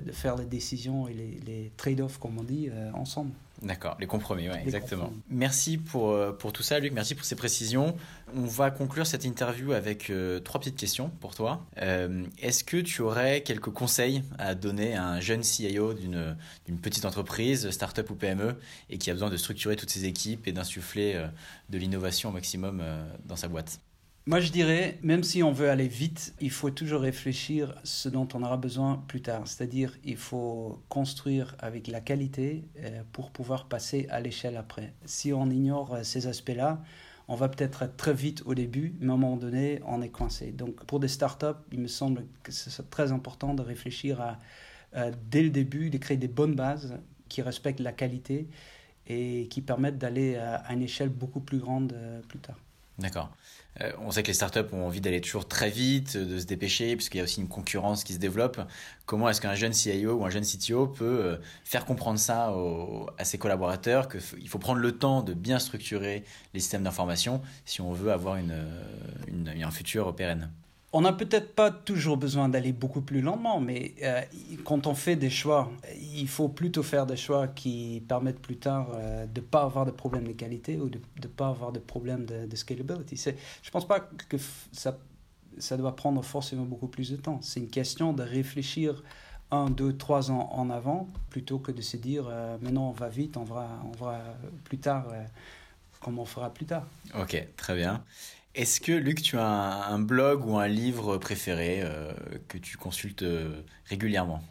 de, 0.01 0.11
faire 0.11 0.37
les 0.37 0.45
décisions 0.45 1.07
et 1.07 1.13
les, 1.13 1.39
les 1.45 1.71
trade-offs, 1.75 2.17
comme 2.19 2.39
on 2.39 2.43
dit, 2.43 2.69
euh, 2.71 2.91
ensemble. 2.93 3.31
D'accord, 3.61 3.95
les 3.99 4.07
compromis, 4.07 4.49
ouais, 4.49 4.61
exactement. 4.63 5.11
Merci 5.29 5.77
pour, 5.77 6.11
euh, 6.11 6.31
pour 6.31 6.51
tout 6.51 6.63
ça, 6.63 6.79
Luc. 6.79 6.93
Merci 6.93 7.15
pour 7.15 7.25
ces 7.25 7.35
précisions. 7.35 7.95
On 8.35 8.45
va 8.45 8.69
conclure 8.69 9.07
cette 9.07 9.23
interview 9.23 9.71
avec 9.71 10.09
euh, 10.09 10.39
trois 10.39 10.59
petites 10.59 10.77
questions 10.77 11.09
pour 11.21 11.35
toi. 11.35 11.65
Est-ce 11.77 12.63
que 12.63 12.77
tu 12.77 13.01
aurais 13.01 13.41
quelques 13.41 13.69
conseils 13.69 14.23
à 14.37 14.55
donner 14.55 14.95
à 14.95 15.05
un 15.05 15.19
jeune 15.19 15.43
CIO 15.43 15.93
d'une 15.93 16.35
petite 16.81 17.05
entreprise, 17.05 17.69
start-up 17.69 18.09
ou 18.09 18.15
PME, 18.15 18.55
et 18.89 18.97
qui 18.97 19.09
a 19.09 19.13
besoin 19.13 19.29
de 19.29 19.37
structurer 19.37 19.75
toutes 19.75 19.89
ses 19.89 20.05
équipes 20.05 20.47
et 20.47 20.51
d'insuffler 20.51 21.23
de 21.69 21.77
l'innovation 21.77 22.29
au 22.29 22.33
maximum 22.33 22.83
dans 23.25 23.35
sa 23.35 23.47
boîte? 23.47 23.79
Moi, 24.27 24.39
je 24.39 24.51
dirais, 24.51 24.97
même 25.03 25.21
si 25.21 25.43
on 25.43 25.51
veut 25.51 25.69
aller 25.69 25.87
vite, 25.87 26.33
il 26.41 26.49
faut 26.49 26.71
toujours 26.71 27.01
réfléchir 27.01 27.75
ce 27.83 28.09
dont 28.09 28.27
on 28.33 28.41
aura 28.41 28.57
besoin 28.57 29.03
plus 29.07 29.21
tard. 29.21 29.47
C'est-à-dire, 29.47 29.95
il 30.03 30.17
faut 30.17 30.81
construire 30.89 31.55
avec 31.59 31.85
la 31.85 32.01
qualité 32.01 32.63
euh, 32.79 33.03
pour 33.11 33.29
pouvoir 33.29 33.67
passer 33.67 34.07
à 34.09 34.19
l'échelle 34.21 34.57
après. 34.57 34.93
Si 35.05 35.31
on 35.31 35.47
ignore 35.51 35.93
euh, 35.93 36.01
ces 36.01 36.25
aspects-là, 36.25 36.81
on 37.27 37.35
va 37.35 37.49
peut-être 37.49 37.83
être 37.83 37.97
très 37.97 38.15
vite 38.15 38.41
au 38.47 38.55
début, 38.55 38.95
mais 38.99 39.11
à 39.11 39.13
un 39.13 39.17
moment 39.17 39.37
donné, 39.37 39.79
on 39.85 40.01
est 40.01 40.09
coincé. 40.09 40.51
Donc, 40.51 40.83
pour 40.85 40.99
des 40.99 41.07
startups, 41.07 41.61
il 41.71 41.79
me 41.79 41.87
semble 41.87 42.25
que 42.41 42.51
c'est 42.51 42.89
très 42.89 43.11
important 43.11 43.53
de 43.53 43.61
réfléchir 43.61 44.37
euh, 44.95 45.11
dès 45.29 45.43
le 45.43 45.51
début, 45.51 45.91
de 45.91 45.99
créer 45.99 46.17
des 46.17 46.27
bonnes 46.27 46.55
bases 46.55 46.97
qui 47.29 47.43
respectent 47.43 47.79
la 47.79 47.93
qualité 47.93 48.47
et 49.05 49.47
qui 49.51 49.61
permettent 49.61 49.99
d'aller 49.99 50.35
à 50.35 50.73
une 50.73 50.81
échelle 50.81 51.09
beaucoup 51.09 51.41
plus 51.41 51.59
grande 51.59 51.95
plus 52.27 52.39
tard. 52.39 52.57
D'accord. 52.97 53.29
Euh, 53.81 53.91
on 53.99 54.11
sait 54.11 54.23
que 54.23 54.27
les 54.27 54.33
startups 54.33 54.71
ont 54.71 54.85
envie 54.85 55.01
d'aller 55.01 55.19
toujours 55.19 55.47
très 55.47 55.69
vite, 55.69 56.15
de 56.15 56.39
se 56.39 56.45
dépêcher, 56.45 56.95
puisqu'il 56.95 57.17
y 57.17 57.21
a 57.21 57.23
aussi 57.23 57.41
une 57.41 57.49
concurrence 57.49 58.05
qui 58.05 58.13
se 58.13 58.19
développe. 58.19 58.61
Comment 59.05 59.27
est-ce 59.27 59.41
qu'un 59.41 59.55
jeune 59.55 59.73
CIO 59.73 60.13
ou 60.13 60.25
un 60.25 60.29
jeune 60.29 60.45
CTO 60.45 60.87
peut 60.87 61.03
euh, 61.05 61.37
faire 61.65 61.85
comprendre 61.85 62.17
ça 62.19 62.53
à 63.17 63.25
ses 63.25 63.37
collaborateurs, 63.37 64.07
qu'il 64.07 64.47
faut 64.47 64.59
prendre 64.59 64.79
le 64.79 64.97
temps 64.97 65.23
de 65.23 65.33
bien 65.33 65.59
structurer 65.59 66.23
les 66.53 66.59
systèmes 66.61 66.83
d'information 66.83 67.41
si 67.65 67.81
on 67.81 67.91
veut 67.91 68.13
avoir 68.13 68.37
une, 68.37 68.55
un 69.61 69.71
futur 69.71 70.15
pérenne? 70.15 70.49
On 70.95 71.01
n'a 71.01 71.11
peut-être 71.11 71.53
pas 71.53 71.71
toujours 71.71 72.15
besoin 72.15 72.47
d'aller 72.47 72.71
beaucoup 72.71 73.01
plus 73.01 73.19
lentement, 73.19 73.59
mais 73.59 73.95
euh, 74.01 74.21
quand 74.63 74.87
on 74.87 74.95
fait 74.95 75.17
des 75.17 75.29
choix, 75.29 75.69
il 75.99 76.29
faut 76.29 76.47
plutôt 76.47 76.83
faire 76.83 77.05
des 77.05 77.17
choix 77.17 77.49
qui 77.49 78.01
permettent 78.07 78.39
plus 78.39 78.55
tard 78.55 78.91
euh, 78.95 79.25
de 79.25 79.41
ne 79.41 79.45
pas 79.45 79.63
avoir 79.63 79.85
de 79.85 79.91
problème 79.91 80.25
de 80.25 80.31
qualité 80.31 80.77
ou 80.77 80.87
de 80.87 81.01
ne 81.21 81.27
pas 81.27 81.49
avoir 81.49 81.73
de 81.73 81.79
problème 81.79 82.25
de, 82.25 82.45
de 82.45 82.55
scalability. 82.55 83.17
Je 83.17 83.29
ne 83.31 83.71
pense 83.73 83.85
pas 83.85 83.99
que 83.99 84.37
ça, 84.71 84.97
ça 85.57 85.75
doit 85.75 85.97
prendre 85.97 86.23
forcément 86.23 86.63
beaucoup 86.63 86.87
plus 86.87 87.11
de 87.11 87.17
temps. 87.17 87.39
C'est 87.41 87.59
une 87.59 87.69
question 87.69 88.13
de 88.13 88.23
réfléchir 88.23 89.03
un, 89.51 89.69
deux, 89.69 89.97
trois 89.97 90.31
ans 90.31 90.49
en 90.53 90.69
avant, 90.69 91.09
plutôt 91.29 91.59
que 91.59 91.73
de 91.73 91.81
se 91.81 91.97
dire 91.97 92.23
euh, 92.29 92.57
maintenant 92.61 92.87
on 92.87 92.93
va 92.93 93.09
vite, 93.09 93.35
on 93.35 93.43
va, 93.43 93.67
on 93.83 94.01
va 94.01 94.21
plus 94.63 94.77
tard, 94.77 95.07
comme 95.99 96.19
on 96.19 96.25
fera 96.25 96.53
plus 96.53 96.65
tard. 96.65 96.87
Ok, 97.19 97.45
très 97.57 97.75
bien. 97.75 98.01
Est-ce 98.55 98.79
que, 98.79 98.93
Luc, 98.93 99.21
tu 99.21 99.37
as 99.37 99.87
un, 99.89 99.99
blog 99.99 100.45
ou 100.47 100.57
un 100.57 100.67
livre 100.67 101.17
préféré 101.17 101.81
euh, 101.83 102.13
que 102.47 102.57
tu 102.57 102.77
consultes 102.77 103.23
euh, 103.23 103.61
régulièrement? 103.89 104.41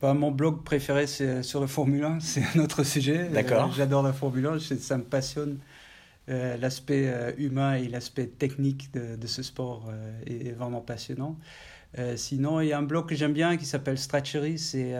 Bah, 0.00 0.14
Mon 0.14 0.30
blog 0.30 0.64
préféré, 0.64 1.06
c'est 1.06 1.42
sur 1.42 1.60
la 1.60 1.66
Formule 1.66 2.02
1. 2.02 2.20
C'est 2.20 2.42
un 2.54 2.60
autre 2.60 2.82
sujet. 2.82 3.28
D'accord. 3.28 3.68
Euh, 3.68 3.74
j'adore 3.76 4.02
la 4.02 4.14
Formule 4.14 4.46
1. 4.46 4.58
Ça 4.58 4.96
me 4.96 5.04
passionne. 5.04 5.58
l'aspect 6.28 7.34
humain 7.36 7.74
et 7.74 7.88
l'aspect 7.88 8.26
technique 8.26 8.90
de, 8.94 9.26
ce 9.26 9.42
sport 9.42 9.92
est, 10.26 10.52
vraiment 10.52 10.80
passionnant. 10.80 11.36
sinon, 12.16 12.60
il 12.62 12.68
y 12.68 12.72
a 12.72 12.78
un 12.78 12.82
blog 12.82 13.06
que 13.06 13.14
j'aime 13.14 13.34
bien 13.34 13.58
qui 13.58 13.66
s'appelle 13.66 13.98
Stretchery. 13.98 14.58
C'est 14.58 14.94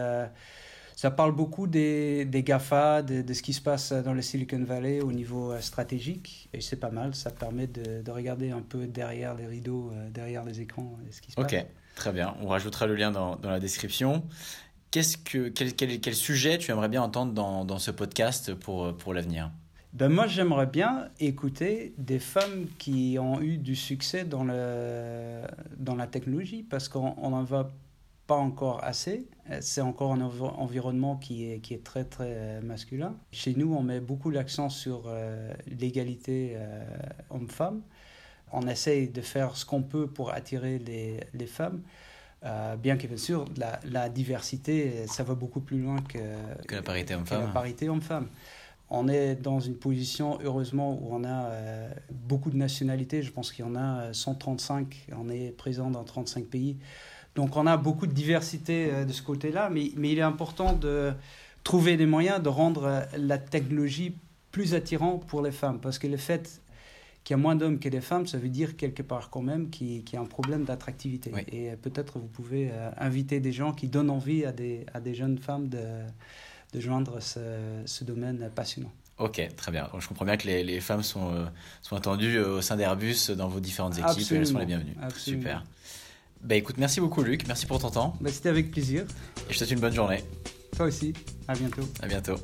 ça 0.96 1.10
parle 1.10 1.32
beaucoup 1.32 1.66
des, 1.66 2.24
des 2.24 2.42
GAFA, 2.42 3.02
de, 3.02 3.32
ce 3.32 3.42
qui 3.42 3.52
se 3.52 3.60
passe 3.60 3.92
dans 3.92 4.12
le 4.12 4.22
Silicon 4.22 4.62
Valley 4.64 5.00
au 5.00 5.12
niveau 5.12 5.52
euh, 5.52 5.60
stratégique. 5.60 6.48
Et 6.52 6.60
c'est 6.60 6.76
pas 6.76 6.90
mal, 6.90 7.14
ça 7.14 7.30
permet 7.30 7.66
de, 7.66 8.02
de, 8.02 8.10
regarder 8.10 8.50
un 8.50 8.60
peu 8.60 8.86
derrière 8.86 9.34
les 9.34 9.46
rideaux, 9.46 9.90
euh, 9.92 10.10
derrière 10.10 10.44
les 10.44 10.60
écrans, 10.60 10.98
euh, 11.00 11.08
ce 11.10 11.20
qui 11.20 11.32
se 11.32 11.36
passe. 11.36 11.52
Ok, 11.52 11.66
très 11.94 12.12
bien. 12.12 12.34
On 12.40 12.48
rajoutera 12.48 12.86
le 12.86 12.94
lien 12.94 13.10
dans, 13.10 13.36
dans 13.36 13.50
la 13.50 13.60
description. 13.60 14.24
Qu'est-ce 14.90 15.16
que, 15.16 15.48
quel, 15.48 15.74
quel, 15.74 16.00
quel, 16.00 16.14
sujet 16.14 16.58
tu 16.58 16.70
aimerais 16.70 16.88
bien 16.88 17.02
entendre 17.02 17.32
dans, 17.32 17.64
dans 17.64 17.78
ce 17.78 17.90
podcast 17.90 18.54
pour, 18.54 18.94
pour 18.96 19.14
l'avenir? 19.14 19.50
Ben 19.94 20.08
moi, 20.08 20.26
j'aimerais 20.26 20.66
bien 20.66 21.08
écouter 21.20 21.94
des 21.98 22.18
femmes 22.18 22.66
qui 22.78 23.18
ont 23.20 23.42
eu 23.42 23.58
du 23.58 23.76
succès 23.76 24.24
dans, 24.24 24.44
le, 24.44 25.42
dans 25.76 25.94
la 25.94 26.06
technologie, 26.06 26.62
parce 26.62 26.88
qu'on 26.88 27.14
en 27.16 27.42
va 27.42 27.70
pas 28.26 28.36
encore 28.36 28.82
assez. 28.84 29.26
C'est 29.60 29.80
encore 29.80 30.12
un 30.12 30.20
environnement 30.20 31.16
qui 31.16 31.50
est, 31.50 31.58
qui 31.58 31.74
est 31.74 31.82
très 31.82 32.04
très 32.04 32.28
euh, 32.28 32.60
masculin. 32.62 33.14
Chez 33.32 33.54
nous, 33.54 33.74
on 33.74 33.82
met 33.82 34.00
beaucoup 34.00 34.30
l'accent 34.30 34.68
sur 34.68 35.04
euh, 35.06 35.52
l'égalité 35.66 36.52
euh, 36.54 36.84
homme-femme. 37.30 37.82
On 38.52 38.66
essaye 38.68 39.08
de 39.08 39.20
faire 39.20 39.56
ce 39.56 39.66
qu'on 39.66 39.82
peut 39.82 40.06
pour 40.06 40.32
attirer 40.32 40.78
les, 40.78 41.20
les 41.34 41.46
femmes. 41.46 41.82
bien 42.78 42.96
que 42.96 43.06
bien 43.06 43.16
sûr, 43.16 43.46
la, 43.56 43.80
la, 43.84 44.08
diversité, 44.08 45.06
ça 45.06 45.22
va 45.22 45.34
beaucoup 45.34 45.60
plus 45.60 45.80
loin 45.80 45.96
que, 46.02 46.18
que 46.68 46.74
la 46.74 46.82
parité 46.82 47.14
homme-femme. 47.14 47.40
La 47.40 47.48
parité 47.48 47.88
homme-femme. 47.88 48.28
On 48.90 49.08
est 49.08 49.36
dans 49.36 49.58
une 49.58 49.76
position, 49.76 50.38
heureusement, 50.44 50.92
où 50.92 51.14
on 51.14 51.24
a 51.24 51.50
beaucoup 52.10 52.50
de 52.50 52.58
nationalités. 52.58 53.22
Je 53.22 53.32
pense 53.32 53.52
qu'il 53.52 53.64
y 53.64 53.68
en 53.68 53.74
a 53.74 54.12
135. 54.12 55.06
On 55.16 55.30
est 55.30 55.56
présent 55.56 55.90
dans 55.90 56.04
35 56.04 56.44
pays. 56.44 56.76
Donc 57.34 57.56
on 57.56 57.66
a 57.66 57.76
beaucoup 57.76 58.06
de 58.06 58.12
diversité 58.12 58.90
euh, 58.90 59.04
de 59.04 59.12
ce 59.12 59.22
côté-là, 59.22 59.70
mais, 59.70 59.90
mais 59.96 60.12
il 60.12 60.18
est 60.18 60.22
important 60.22 60.72
de 60.72 61.12
trouver 61.64 61.96
des 61.96 62.06
moyens 62.06 62.42
de 62.42 62.48
rendre 62.48 62.84
euh, 62.84 63.00
la 63.16 63.38
technologie 63.38 64.16
plus 64.50 64.74
attirante 64.74 65.26
pour 65.26 65.42
les 65.42 65.52
femmes. 65.52 65.78
Parce 65.80 65.98
que 65.98 66.06
le 66.06 66.18
fait 66.18 66.60
qu'il 67.24 67.34
y 67.34 67.38
a 67.38 67.42
moins 67.42 67.54
d'hommes 67.54 67.78
que 67.78 67.88
de 67.88 68.00
femmes, 68.00 68.26
ça 68.26 68.36
veut 68.36 68.48
dire 68.48 68.76
quelque 68.76 69.02
part 69.02 69.30
quand 69.30 69.42
même 69.42 69.70
qu'il 69.70 70.02
y 70.12 70.16
a 70.16 70.20
un 70.20 70.26
problème 70.26 70.64
d'attractivité. 70.64 71.32
Et 71.50 71.70
euh, 71.70 71.76
peut-être 71.76 72.18
vous 72.18 72.26
pouvez 72.26 72.70
inviter 72.98 73.40
des 73.40 73.52
gens 73.52 73.72
qui 73.72 73.88
donnent 73.88 74.10
envie 74.10 74.44
à 74.44 74.52
des, 74.52 74.84
à 74.92 75.00
des 75.00 75.14
jeunes 75.14 75.38
femmes 75.38 75.68
de, 75.68 75.84
de 76.74 76.80
joindre 76.80 77.22
ce, 77.22 77.40
ce, 77.86 78.04
domaine 78.04 78.50
passionnant. 78.54 78.92
Ok, 79.18 79.40
très 79.56 79.70
bien. 79.70 79.88
je 79.98 80.08
comprends 80.08 80.24
bien 80.24 80.36
que 80.36 80.48
les, 80.48 80.64
les 80.64 80.80
femmes 80.80 81.04
sont, 81.04 81.46
sont 81.80 81.94
attendues 81.94 82.40
au 82.40 82.60
sein 82.60 82.76
d'Airbus 82.76 83.30
dans 83.36 83.46
vos 83.46 83.60
différentes 83.60 83.96
équipes 83.98 84.32
et 84.32 84.34
elles 84.34 84.46
sont 84.46 84.58
les 84.58 84.66
bienvenues. 84.66 84.96
Super. 85.16 85.62
Bah 86.42 86.56
écoute, 86.56 86.76
merci 86.78 87.00
beaucoup 87.00 87.22
Luc, 87.22 87.46
merci 87.46 87.66
pour 87.66 87.78
ton 87.78 87.90
temps. 87.90 88.16
Bah, 88.20 88.30
C'était 88.32 88.48
avec 88.48 88.70
plaisir. 88.70 89.04
Et 89.48 89.52
je 89.52 89.58
te 89.58 89.58
souhaite 89.58 89.70
une 89.70 89.80
bonne 89.80 89.94
journée. 89.94 90.24
Toi 90.76 90.86
aussi, 90.86 91.12
à 91.46 91.54
bientôt. 91.54 91.82
À 92.02 92.06
bientôt. 92.06 92.36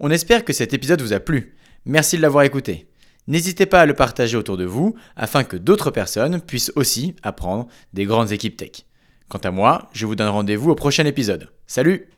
On 0.00 0.10
espère 0.10 0.44
que 0.44 0.52
cet 0.52 0.74
épisode 0.74 1.02
vous 1.02 1.12
a 1.12 1.20
plu. 1.20 1.56
Merci 1.84 2.16
de 2.16 2.22
l'avoir 2.22 2.44
écouté. 2.44 2.88
N'hésitez 3.26 3.66
pas 3.66 3.80
à 3.80 3.86
le 3.86 3.94
partager 3.94 4.36
autour 4.36 4.56
de 4.56 4.64
vous 4.64 4.94
afin 5.16 5.44
que 5.44 5.56
d'autres 5.56 5.90
personnes 5.90 6.40
puissent 6.40 6.72
aussi 6.76 7.14
apprendre 7.22 7.68
des 7.92 8.04
grandes 8.04 8.32
équipes 8.32 8.56
tech. 8.56 8.84
Quant 9.28 9.38
à 9.38 9.50
moi, 9.50 9.88
je 9.92 10.06
vous 10.06 10.14
donne 10.14 10.28
rendez-vous 10.28 10.70
au 10.70 10.74
prochain 10.74 11.06
épisode. 11.06 11.48
Salut 11.66 12.08